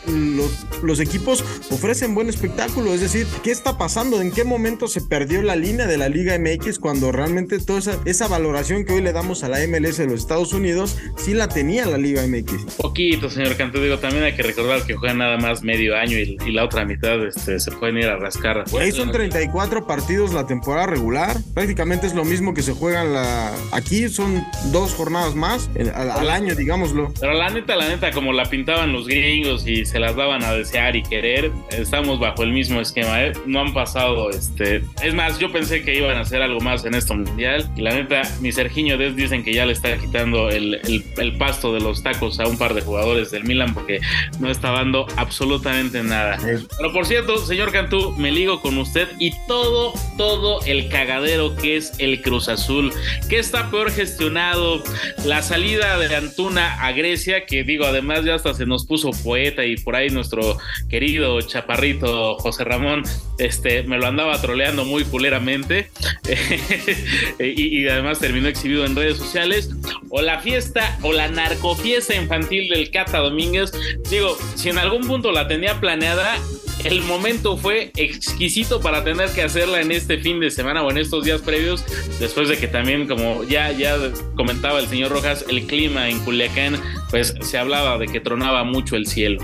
[0.82, 2.92] los, equipos ofrecen buen espectáculo.
[2.94, 4.20] Es decir, ¿qué está pasando?
[4.20, 8.28] ¿En qué momento se perdió la línea de la Liga MX cuando realmente toda esa
[8.28, 11.86] valoración que hoy le damos a la MLS de los Estados Unidos sí la tenía
[11.86, 12.76] la Liga MX.
[12.76, 13.80] Poquito, señor Cantú.
[13.80, 16.84] Digo, también hay que recordar que juegan nada más medio año y, y la otra
[16.84, 18.64] mitad este, se pueden ir a rascar.
[18.78, 21.36] Ahí son 34 partidos la temporada regular.
[21.54, 23.52] Prácticamente es lo mismo que se juegan la.
[23.72, 27.12] Aquí son dos jornadas más al, al año, digámoslo.
[27.20, 30.52] Pero la neta, la neta, como la pintaban los gringos y se las daban a
[30.52, 33.22] desear y querer, estamos bajo el mismo esquema.
[33.24, 33.32] ¿eh?
[33.46, 34.82] No han pasado, este.
[35.02, 37.70] Es más, yo pensé que iban a hacer algo más en esto mundial.
[37.76, 41.36] Y la neta, mi Serginho Des dicen que ya le está quitando el, el, el
[41.36, 44.00] pasto de los tacos a un par de jugadores del Milan porque
[44.40, 46.38] no está dando absolutamente nada.
[46.42, 51.76] Pero por cierto, señor Cantú, me ligo con usted y todo, todo el cagadero que
[51.76, 52.92] es el Cruz Azul,
[53.28, 54.82] que está peor gestionado.
[55.24, 59.64] La salida de Antuna a Grecia, que digo, además ya hasta se nos puso poeta
[59.64, 63.04] y por ahí nuestro querido chaparrito José Ramón,
[63.38, 65.90] este, me lo andaba troleando muy culeramente
[67.38, 69.70] y, y además terminó exhibido en redes sociales.
[70.10, 73.72] O la fiesta o la narcofiesta infantil del Cata Domínguez.
[74.10, 76.36] Digo, si en algún punto la tenía planeada,
[76.84, 80.98] el momento fue exquisito para tener que hacerla en este fin de semana o en
[80.98, 81.84] estos días previos,
[82.18, 83.96] después de que también, como ya, ya
[84.36, 88.96] comentaba el señor Rojas, el clima en Culiacán, pues se hablaba de que tronaba mucho
[88.96, 89.38] el cielo.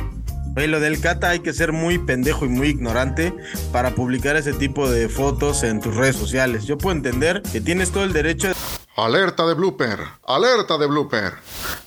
[0.57, 3.33] Oye, lo del Cata hay que ser muy pendejo y muy ignorante
[3.71, 6.67] para publicar ese tipo de fotos en tus redes sociales.
[6.67, 8.55] Yo puedo entender que tienes todo el derecho de...
[8.99, 11.35] Alerta de blooper, alerta de blooper.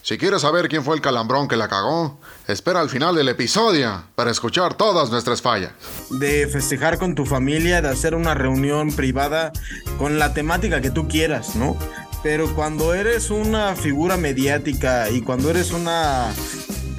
[0.02, 4.02] Si quieres saber quién fue el calambrón que la cagó, espera al final del episodio
[4.16, 5.74] para escuchar todas nuestras fallas.
[6.10, 9.52] De festejar con tu familia, de hacer una reunión privada
[9.98, 11.78] con la temática que tú quieras, ¿no?
[12.24, 16.34] Pero cuando eres una figura mediática y cuando eres una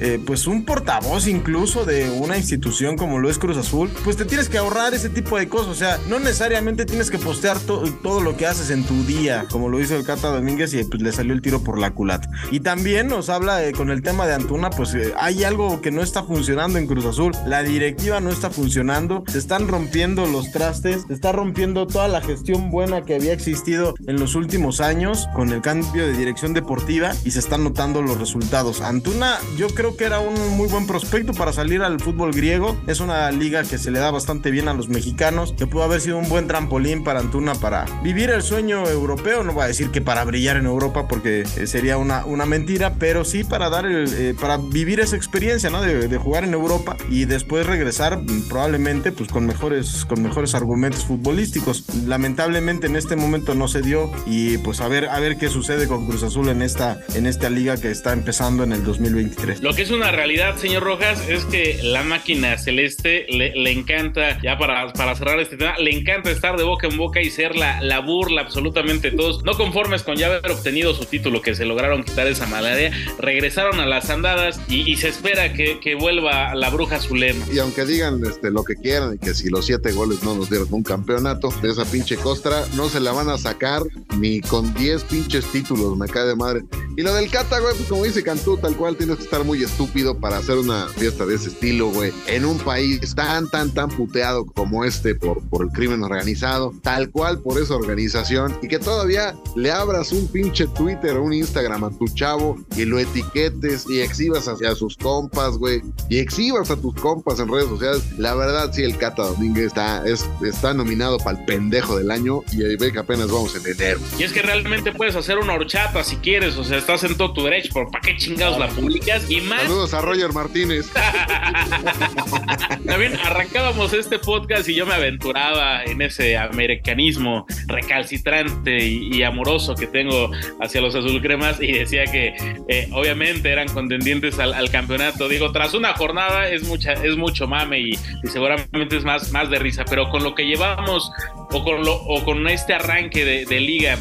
[0.03, 4.25] eh, pues un portavoz incluso de una institución como lo es Cruz Azul, pues te
[4.25, 5.69] tienes que ahorrar ese tipo de cosas.
[5.69, 9.45] O sea, no necesariamente tienes que postear to todo lo que haces en tu día,
[9.49, 12.29] como lo hizo el Cata Domínguez y pues le salió el tiro por la culata.
[12.51, 15.91] Y también nos habla eh, con el tema de Antuna, pues eh, hay algo que
[15.91, 17.31] no está funcionando en Cruz Azul.
[17.45, 22.19] La directiva no está funcionando, se están rompiendo los trastes, se está rompiendo toda la
[22.19, 27.13] gestión buena que había existido en los últimos años con el cambio de dirección deportiva
[27.23, 28.81] y se están notando los resultados.
[28.81, 32.75] Antuna, yo creo que era un muy buen prospecto para salir al fútbol griego.
[32.87, 36.01] Es una liga que se le da bastante bien a los mexicanos, que pudo haber
[36.01, 39.43] sido un buen trampolín para Antuna para vivir el sueño europeo.
[39.43, 43.25] No voy a decir que para brillar en Europa porque sería una, una mentira, pero
[43.25, 45.81] sí para dar el, eh, para vivir esa experiencia, ¿no?
[45.81, 51.05] De, de, jugar en Europa y después regresar probablemente pues con mejores, con mejores argumentos
[51.05, 51.83] futbolísticos.
[52.05, 55.87] Lamentablemente en este momento no se dio y pues a ver, a ver qué sucede
[55.87, 59.61] con Cruz Azul en esta, en esta liga que está empezando en el 2023.
[59.75, 64.93] Que es una realidad, señor Rojas, es que la máquina celeste le, encanta, ya para,
[64.93, 67.99] para, cerrar este tema, le encanta estar de boca en boca y ser la, la
[67.99, 69.43] burla absolutamente todos.
[69.43, 73.79] No conformes con ya haber obtenido su título, que se lograron quitar esa malaria, regresaron
[73.79, 77.43] a las andadas y, y se espera que, que, vuelva la bruja Zulema.
[77.51, 80.51] Y aunque digan este, lo que quieran y que si los siete goles no nos
[80.51, 83.81] dieron un campeonato de esa pinche costra, no se la van a sacar
[84.19, 86.61] ni con 10 pinches títulos, me cae de madre.
[86.95, 89.62] Y lo del Cata, güey, pues como dice Cantú, tal cual tienes que estar muy
[89.63, 92.11] estúpido para hacer una fiesta de ese estilo, güey.
[92.27, 97.39] En un país tan, tan, tan puteado como este por, el crimen organizado, tal cual
[97.39, 101.91] por esa organización, y que todavía le abras un pinche Twitter o un Instagram a
[101.91, 106.93] tu chavo y lo etiquetes y exhibas hacia sus compas, güey, y exhibas a tus
[106.95, 108.03] compas en redes sociales.
[108.17, 112.41] La verdad, sí, el Cata Domínguez está, es, está nominado para el pendejo del año
[112.51, 113.99] y ahí ve que apenas vamos en enero.
[114.17, 117.33] Y es que realmente puedes hacer una horchata si quieres, o sea, estás en todo
[117.33, 119.29] tu derecho, pero ¿para qué chingados la publicas?
[119.29, 119.52] Y más.
[119.61, 120.91] Saludos a Roger Martínez.
[122.85, 129.75] También arrancábamos este podcast y yo me aventuraba en ese americanismo recalcitrante y, y amoroso
[129.75, 132.35] que tengo hacia los azulcremas y decía que
[132.67, 135.27] eh, obviamente eran contendientes al, al, campeonato.
[135.29, 139.49] Digo, tras una jornada es mucha, es mucho mame y, y, seguramente es más, más
[139.49, 141.11] de risa, pero con lo que llevamos
[141.51, 143.97] o con, lo, o con este arranque de, de liga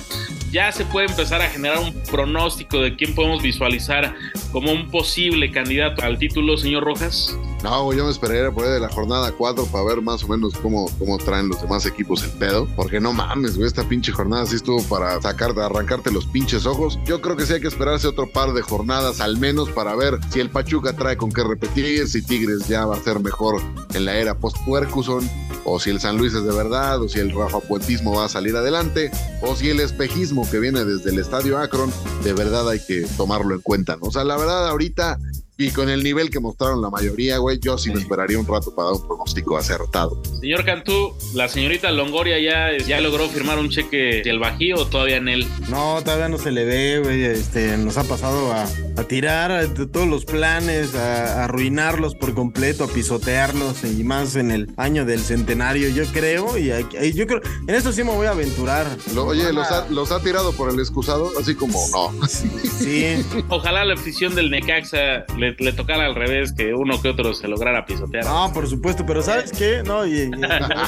[0.53, 4.15] ya se puede empezar a generar un pronóstico de quién podemos visualizar
[4.53, 7.35] como un posible candidato al título, señor Rojas?
[7.63, 10.53] No, yo me esperaría por ahí de la jornada 4 para ver más o menos
[10.55, 12.67] cómo, cómo traen los demás equipos el pedo.
[12.75, 16.99] Porque no mames, güey, esta pinche jornada sí estuvo para sacar, arrancarte los pinches ojos.
[17.07, 20.19] Yo creo que sí hay que esperarse otro par de jornadas al menos para ver
[20.31, 23.63] si el Pachuca trae con qué repetir, si Tigres ya va a ser mejor
[23.95, 25.31] en la era post-Puercuson,
[25.65, 28.29] o si el San Luis es de verdad, o si el Rafa Puentismo va a
[28.29, 32.81] salir adelante, o si el espejismo que viene desde el estadio Akron, de verdad hay
[32.81, 33.97] que tomarlo en cuenta.
[34.01, 35.19] O sea, la verdad, ahorita
[35.59, 38.75] y con el nivel que mostraron la mayoría, güey, yo sí me esperaría un rato
[38.75, 40.21] para dar un pronóstico acertado.
[40.41, 45.19] Señor Cantú, la señorita Longoria ya, ya logró firmar un cheque del Bajío o todavía
[45.19, 45.47] en él.
[45.69, 47.25] No, todavía no se le ve, güey.
[47.25, 52.35] Este, nos ha pasado a, a tirar a- todos los planes, a, a arruinarlos por
[52.35, 56.57] completo, a pisotearlos y más en el año del centenario, yo creo.
[56.59, 58.87] Y aquí- y yo creo, en esto sí me voy a aventurar.
[59.15, 62.27] Lo- oye, los ha, los ha tirado por el excusado, así como no.
[62.27, 63.25] Sí.
[63.49, 67.49] Ojalá la afición del Necaxa le, le tocara al revés, que uno que otro se
[67.49, 68.25] lograra pisotear.
[68.25, 69.83] No, por supuesto, pero ¿sabes qué?
[69.85, 70.31] No, y, y-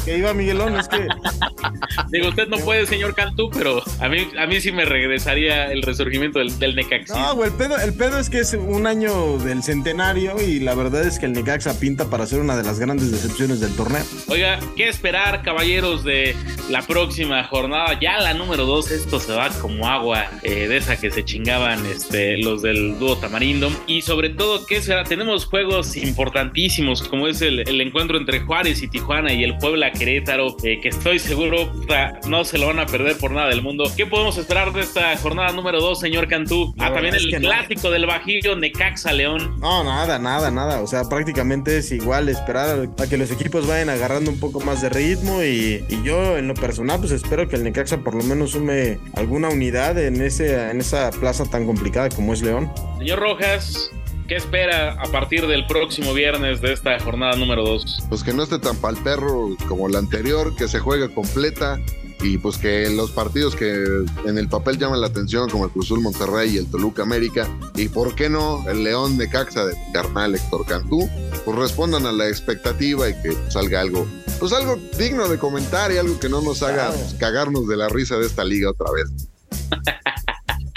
[0.05, 1.07] que iba Miguelón es que
[2.11, 5.83] Digo, usted no puede, señor Cantú, pero a mí, a mí sí me regresaría el
[5.83, 7.19] resurgimiento del, del Necaxa.
[7.19, 10.75] No, güey, el pedo, el pedo es que es un año del centenario y la
[10.75, 14.05] verdad es que el Necaxa pinta para ser una de las grandes decepciones del torneo.
[14.29, 16.37] Oiga, ¿qué esperar, caballeros, de
[16.71, 17.99] la próxima jornada?
[18.01, 21.85] Ya la número dos, esto se va como agua eh, de esa que se chingaban
[21.87, 23.71] este, los del dúo Tamarindo.
[23.87, 25.05] Y sobre todo, ¿qué será?
[25.05, 29.93] Tenemos juegos importantísimos, como es el, el encuentro entre Juárez y Tijuana y el Puebla
[29.93, 31.73] Querétaro, eh, que estoy seguro
[32.29, 33.85] no se lo van a perder por nada del mundo.
[33.97, 36.75] ¿Qué podemos esperar de esta jornada número dos, señor Cantú?
[36.77, 37.39] La Ah, también el no.
[37.41, 39.57] clásico del Bajío, Necaxa León.
[39.61, 40.81] No, nada, nada, nada.
[40.83, 44.83] O sea, prácticamente es igual esperar a que los equipos vayan agarrando un poco más
[44.83, 48.23] de ritmo y, y yo en lo personal pues espero que el Necaxa por lo
[48.25, 52.71] menos sume alguna unidad en, ese, en esa plaza tan complicada como es León.
[52.99, 53.91] Señor Rojas,
[54.29, 58.05] ¿qué espera a partir del próximo viernes de esta jornada número 2?
[58.09, 61.79] Pues que no esté tan pal perro como la anterior, que se juegue completa
[62.23, 63.85] y pues que los partidos que
[64.25, 67.89] en el papel llaman la atención, como el Cruzul Monterrey y el Toluca América, y
[67.89, 71.09] por qué no el León de Caxa de carnal Héctor Cantú,
[71.45, 74.07] pues respondan a la expectativa y que salga algo,
[74.41, 76.95] pues algo digno de comentar y algo que no nos haga Claro.
[76.95, 79.11] pues, cagarnos de la risa de esta liga otra vez.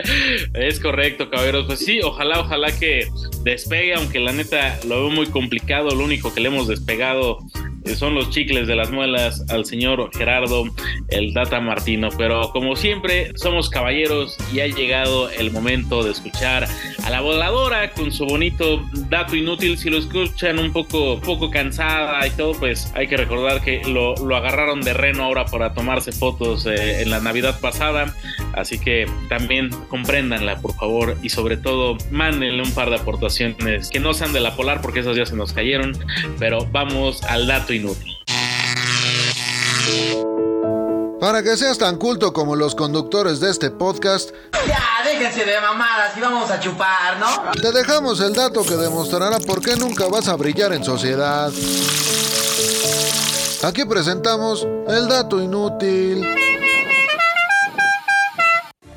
[0.54, 1.66] Es correcto, caballeros.
[1.66, 3.08] Pues sí, ojalá, ojalá que
[3.44, 5.92] despegue, aunque la neta lo veo muy complicado.
[5.92, 7.40] Lo único que le hemos despegado
[7.86, 10.66] eh, son los chicles de las muelas al señor Gerardo,
[11.10, 12.10] el Data Martino.
[12.18, 16.68] Pero como siempre, somos caballeros y ha llegado el momento de escuchar
[17.04, 19.78] a la voladora con su bonito dato inútil.
[19.78, 24.16] Si lo escuchan un poco, poco cansada y todo, pues hay que recordar que lo,
[24.16, 28.14] lo agarraron de reno ahora para tomarse fotos eh, en la Navidad pasada.
[28.58, 34.00] Así que también compréndanla, por favor, y sobre todo mándenle un par de aportaciones que
[34.00, 35.96] no sean de la polar, porque esas ya se nos cayeron.
[36.40, 38.18] Pero vamos al dato inútil.
[41.20, 44.32] Para que seas tan culto como los conductores de este podcast,
[44.68, 47.52] Ya, déjense de mamadas y vamos a chupar, ¿no?
[47.60, 51.52] te dejamos el dato que demostrará por qué nunca vas a brillar en sociedad.
[53.64, 56.24] Aquí presentamos el dato inútil.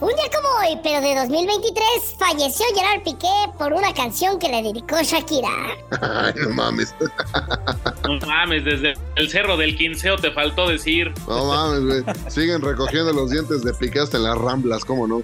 [0.01, 1.85] Un día como hoy, pero de 2023,
[2.19, 3.29] falleció Gerard Piqué
[3.59, 5.51] por una canción que le dedicó Shakira.
[6.01, 6.95] Ay, no mames.
[8.03, 11.13] No mames, desde el cerro del quinceo te faltó decir.
[11.29, 12.17] No mames, güey.
[12.29, 15.23] Siguen recogiendo los dientes de pique hasta en las ramblas, ¿cómo no?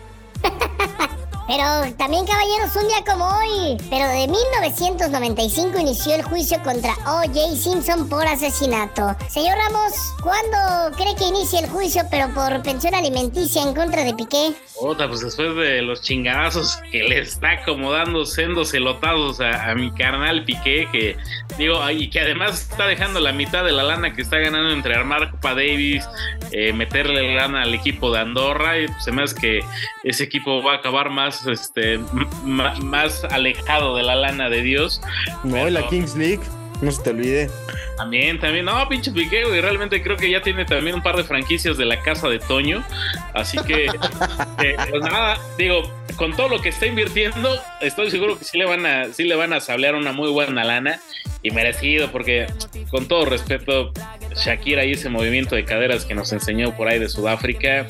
[1.47, 7.57] Pero también, caballeros, un día como hoy, pero de 1995 inició el juicio contra O.J.
[7.57, 9.17] Simpson por asesinato.
[9.29, 9.93] Señor Ramos,
[10.23, 14.55] ¿cuándo cree que inicie el juicio, pero por pensión alimenticia en contra de Piqué?
[14.81, 20.45] Otra, pues después de los chingadazos que le está acomodando sendos elotazos a, mi carnal
[20.45, 21.17] Piqué, que
[21.57, 24.95] digo, y que además está dejando la mitad de la lana que está ganando entre
[24.95, 26.05] armar Copa Davis,
[26.51, 29.61] eh, meterle lana al equipo de Andorra, y pues, hace que
[30.05, 32.07] ese equipo va a acabar más, este, m-
[32.45, 35.01] ma- más alejado de la lana de Dios.
[35.45, 36.41] No, la Kings League,
[36.81, 37.51] no se te olvide.
[37.97, 38.67] También, también.
[38.67, 39.61] No, pinche Piqué, güey.
[39.63, 42.85] Realmente creo que ya tiene también un par de franquicias de la casa de Toño.
[43.33, 43.87] Así que,
[44.63, 48.67] eh, pues nada, digo, con todo lo que está invirtiendo, estoy seguro que sí le
[48.67, 51.01] van a, sí le van a sablear una muy buena lana
[51.43, 52.47] y merecido, porque
[52.91, 53.93] con todo respeto,
[54.37, 57.87] Shakira y ese movimiento de caderas que nos enseñó por ahí de Sudáfrica,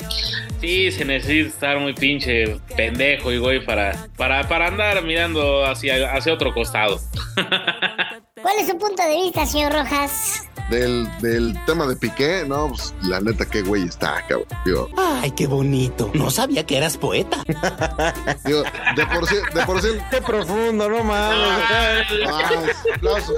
[0.61, 6.13] sí se necesita estar muy pinche pendejo y güey para, para, para andar mirando hacia,
[6.13, 6.99] hacia otro costado.
[8.41, 10.47] ¿Cuál es su punto de vista, señor Rojas?
[10.69, 14.47] Del, del tema de Piqué, no, pues la neta, qué güey está, cabrón.
[14.65, 16.11] Digo, Ay, qué bonito.
[16.13, 17.37] No sabía que eras poeta.
[18.43, 18.63] digo,
[18.95, 19.87] de por sí, de por sí.
[20.11, 22.05] Qué profundo, no mames.
[22.95, 23.35] Aplausos.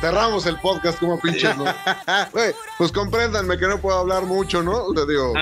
[0.00, 1.64] Cerramos el podcast como pinches, ¿no?
[2.32, 4.92] Güey, pues compréndanme que no puedo hablar mucho, ¿no?
[4.94, 5.32] Sea, digo,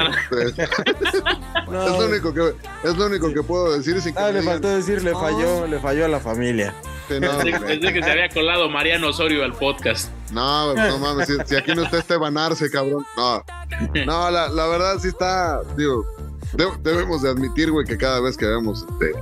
[0.46, 0.66] este,
[1.70, 2.54] No, es lo único que
[2.88, 5.66] es lo único que puedo decir sin que Ah, le digan, faltó decir, le falló,
[5.66, 6.74] le falló a la familia.
[7.08, 10.08] sí, no, pensé que se había colado Mariano Osorio al podcast.
[10.32, 13.04] No, no mames, si, si aquí no está Esteban Arce, cabrón.
[13.16, 13.42] No,
[14.06, 16.04] no la, la verdad sí está, digo,
[16.52, 19.12] de- debemos de admitir, güey, que cada vez que vemos este,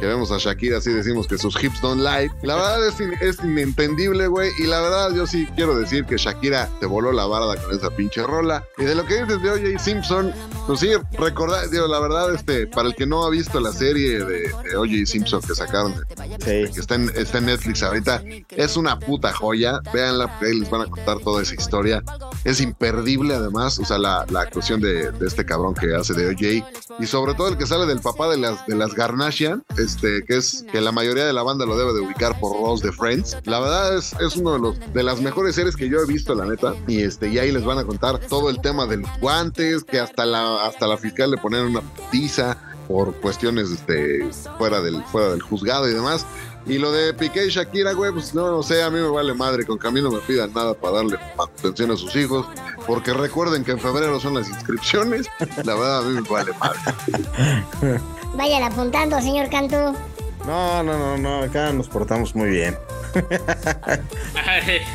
[0.00, 2.30] que vemos a Shakira así decimos que sus hips don't lie.
[2.42, 4.50] La verdad es, in- es inentendible, güey.
[4.58, 7.90] Y la verdad yo sí quiero decir que Shakira te voló la barda con esa
[7.90, 8.64] pinche rola.
[8.78, 9.78] Y de lo que dices de O.J.
[9.78, 10.32] Simpson,
[10.66, 10.88] pues sí,
[11.18, 14.76] recordar, digo, la verdad, este, para el que no ha visto la serie de, de
[14.76, 15.06] O.J.
[15.06, 19.80] Simpson que sacaron, de- que está en, está en Netflix ahorita, es una puta joya.
[19.92, 22.02] Véanla, porque ahí les van a contar toda esa historia.
[22.44, 26.26] Es imperdible además, o sea, la, la actuación de, de este cabrón que hace de
[26.28, 26.96] O.J.
[26.98, 30.36] Y sobre todo el que sale del papá de las, de las Garnashian, este, que
[30.36, 33.36] es que la mayoría de la banda lo debe de ubicar por Ross de Friends.
[33.44, 36.34] La verdad es, es uno de los de las mejores series que yo he visto,
[36.34, 36.74] la neta.
[36.86, 39.98] Y este, y ahí les van a contar todo el tema de los guantes, que
[39.98, 44.28] hasta la, hasta la fiscal le ponen una putiza por cuestiones este,
[44.58, 46.26] fuera, del, fuera del juzgado y demás.
[46.66, 49.32] Y lo de Piqué y Shakira, güey, pues no, no sé, a mí me vale
[49.32, 52.46] madre, con que me pidan nada para darle atención a sus hijos,
[52.86, 55.26] porque recuerden que en febrero son las inscripciones,
[55.64, 58.00] la verdad a mí me vale madre.
[58.40, 59.94] Vayan apuntando, señor Cantú.
[60.46, 62.74] No, no, no, no, acá nos portamos muy bien.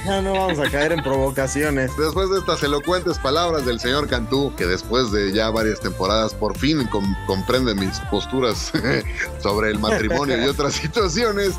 [0.05, 1.91] Ya no vamos a caer en provocaciones.
[1.97, 6.57] Después de estas elocuentes palabras del señor Cantú, que después de ya varias temporadas por
[6.57, 8.71] fin com- comprende mis posturas
[9.43, 11.53] sobre el matrimonio y otras situaciones,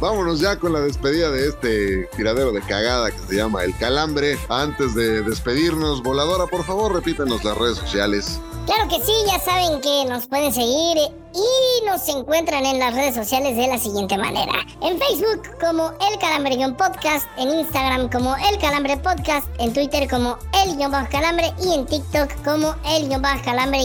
[0.00, 4.38] vámonos ya con la despedida de este tiradero de cagada que se llama El Calambre.
[4.48, 8.40] Antes de despedirnos, Voladora, por favor, repítanos las redes sociales.
[8.70, 10.96] Claro que sí, ya saben que nos pueden seguir
[11.34, 14.52] y nos encuentran en las redes sociales de la siguiente manera.
[14.80, 20.38] En Facebook como El Calambre Podcast, en Instagram como El Calambre Podcast, en Twitter como
[20.64, 23.08] El Calambre y en TikTok como El
[23.42, 23.80] Calambre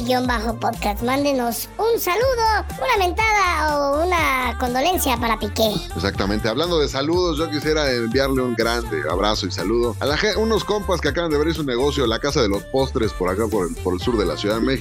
[0.61, 1.01] Podcast.
[1.01, 5.73] Mándenos un saludo, una mentada o una condolencia para Piqué.
[5.95, 6.47] Exactamente.
[6.47, 11.01] Hablando de saludos, yo quisiera enviarle un grande abrazo y saludo a la unos compas
[11.01, 13.75] que acaban de abrir su negocio, la Casa de los Postres, por acá, por el,
[13.75, 14.74] por el sur de la Ciudad de México.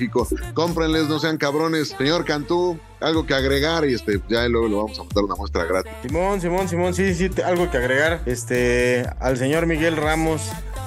[0.55, 1.95] Cómprenles, no sean cabrones.
[1.97, 5.65] Señor Cantú, algo que agregar y este, ya luego le vamos a mandar una muestra
[5.65, 5.93] gratis.
[6.03, 8.21] Simón, Simón, Simón, sí, sí, algo que agregar.
[8.27, 10.43] Este, al señor Miguel Ramos,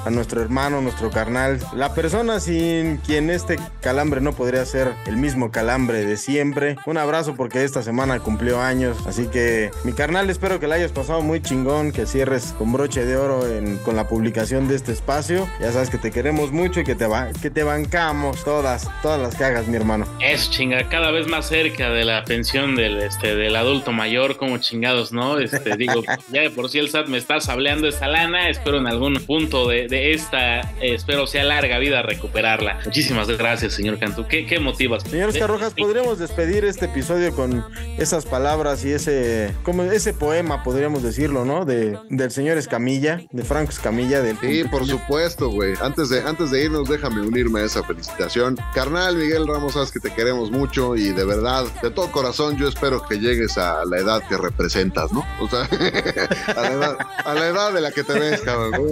[0.05, 5.18] a nuestro hermano, nuestro carnal, la persona sin quien este calambre no podría ser el
[5.18, 6.78] mismo calambre de siempre.
[6.86, 10.93] Un abrazo porque esta semana cumplió años, así que mi carnal, espero que la hayas
[10.93, 14.93] pasado muy chingón, que cierres con broche de oro en- con la publicación de este
[14.93, 15.45] espacio.
[15.60, 17.08] Ya sabes que te queremos mucho y que te,
[17.41, 20.05] que te bancamos todas, todas las que hagas, mi hermano.
[20.19, 24.57] Eso, chinga, cada vez más cerca de la pensión del, este, del adulto mayor, como
[24.57, 25.39] chingados, ¿no?
[25.39, 28.88] Este, digo, ya de por sí el SAT me está sableando esa lana, espero en
[28.88, 32.79] algún punto de, de esta, eh, espero sea larga vida recuperarla.
[32.85, 34.25] Muchísimas gracias, señor Cantú.
[34.27, 35.03] ¿Qué, qué motivas?
[35.03, 37.63] Señor Oscar Rojas, ¿podríamos despedir este episodio con
[37.97, 41.65] esas palabras y ese, como ese poema, podríamos decirlo, ¿no?
[41.65, 44.21] De, del señor Escamilla, de Franco Escamilla.
[44.21, 45.73] Del Sí, por supuesto, güey.
[45.81, 48.57] Antes de, antes de irnos, déjame unirme a esa felicitación.
[48.78, 52.67] Carnal Miguel Ramos, sabes que te queremos mucho y de verdad, de todo corazón, yo
[52.67, 55.25] espero que llegues a la edad que representas, ¿no?
[55.41, 55.61] O sea,
[56.55, 58.91] a la edad, de la que te ves, cabrón.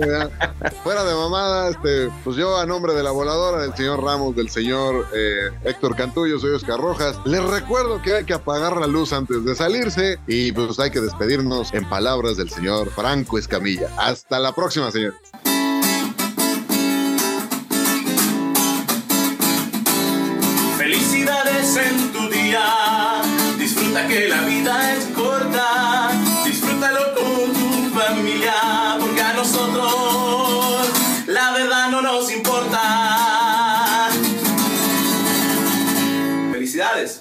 [0.84, 4.50] Fuera de mamada, este, pues yo a nombre de la voladora, del señor Ramos, del
[4.50, 9.14] señor eh, Héctor Cantullo, soy Oscar Rojas, les recuerdo que hay que apagar la luz
[9.14, 13.90] antes de salirse y pues hay que despedirnos en palabras del señor Franco Escamilla.
[14.00, 15.20] Hasta la próxima, señores.
[23.76, 26.10] Disfruta que la vida es corta.
[26.46, 28.54] Disfrútalo con tu familia.
[29.02, 30.88] Porque a nosotros
[31.28, 34.08] la verdad no nos importa.
[36.54, 37.20] Felicidades.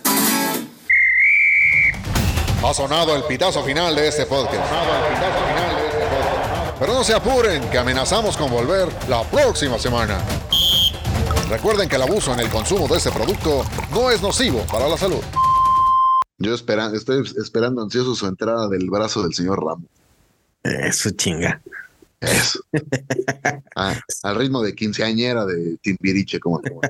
[2.64, 4.64] Ha sonado el pitazo final de este podcast.
[6.78, 10.20] Pero no se apuren, que amenazamos con volver la próxima semana.
[11.50, 14.96] Recuerden que el abuso en el consumo de este producto no es nocivo para la
[14.96, 15.20] salud.
[16.38, 19.86] Yo espera, estoy esperando ansioso su entrada del brazo del señor Ramos.
[20.62, 21.60] Eso chinga.
[22.20, 22.60] Eso.
[23.76, 26.80] Ah, al ritmo de quinceañera de Timbiriche, como como-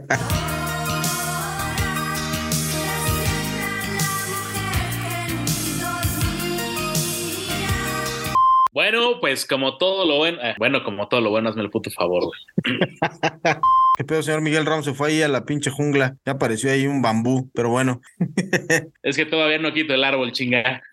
[8.75, 11.93] Bueno, pues como todo lo bueno, eh, bueno, como todo lo bueno, hazme el puto
[11.93, 12.41] favor, güey.
[13.97, 14.85] ¿Qué pedo, señor Miguel Ramos?
[14.85, 16.17] Se fue ahí a la pinche jungla.
[16.27, 18.01] Ya apareció ahí un bambú, pero bueno.
[19.05, 20.83] Es que todavía no quito el árbol, chinga.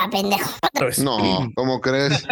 [0.00, 0.48] Ah, pendejo.
[1.02, 2.24] No, ¿cómo crees?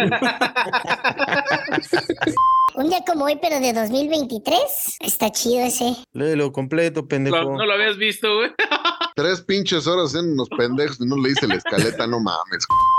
[2.75, 4.97] Un día como hoy, pero de 2023.
[5.01, 5.97] Está chido ese.
[6.13, 7.35] Léelo completo, pendejo.
[7.35, 8.51] ¿No, no lo habías visto, güey?
[9.15, 12.96] Tres pinches horas en unos pendejos y no leíste la escaleta, no mames.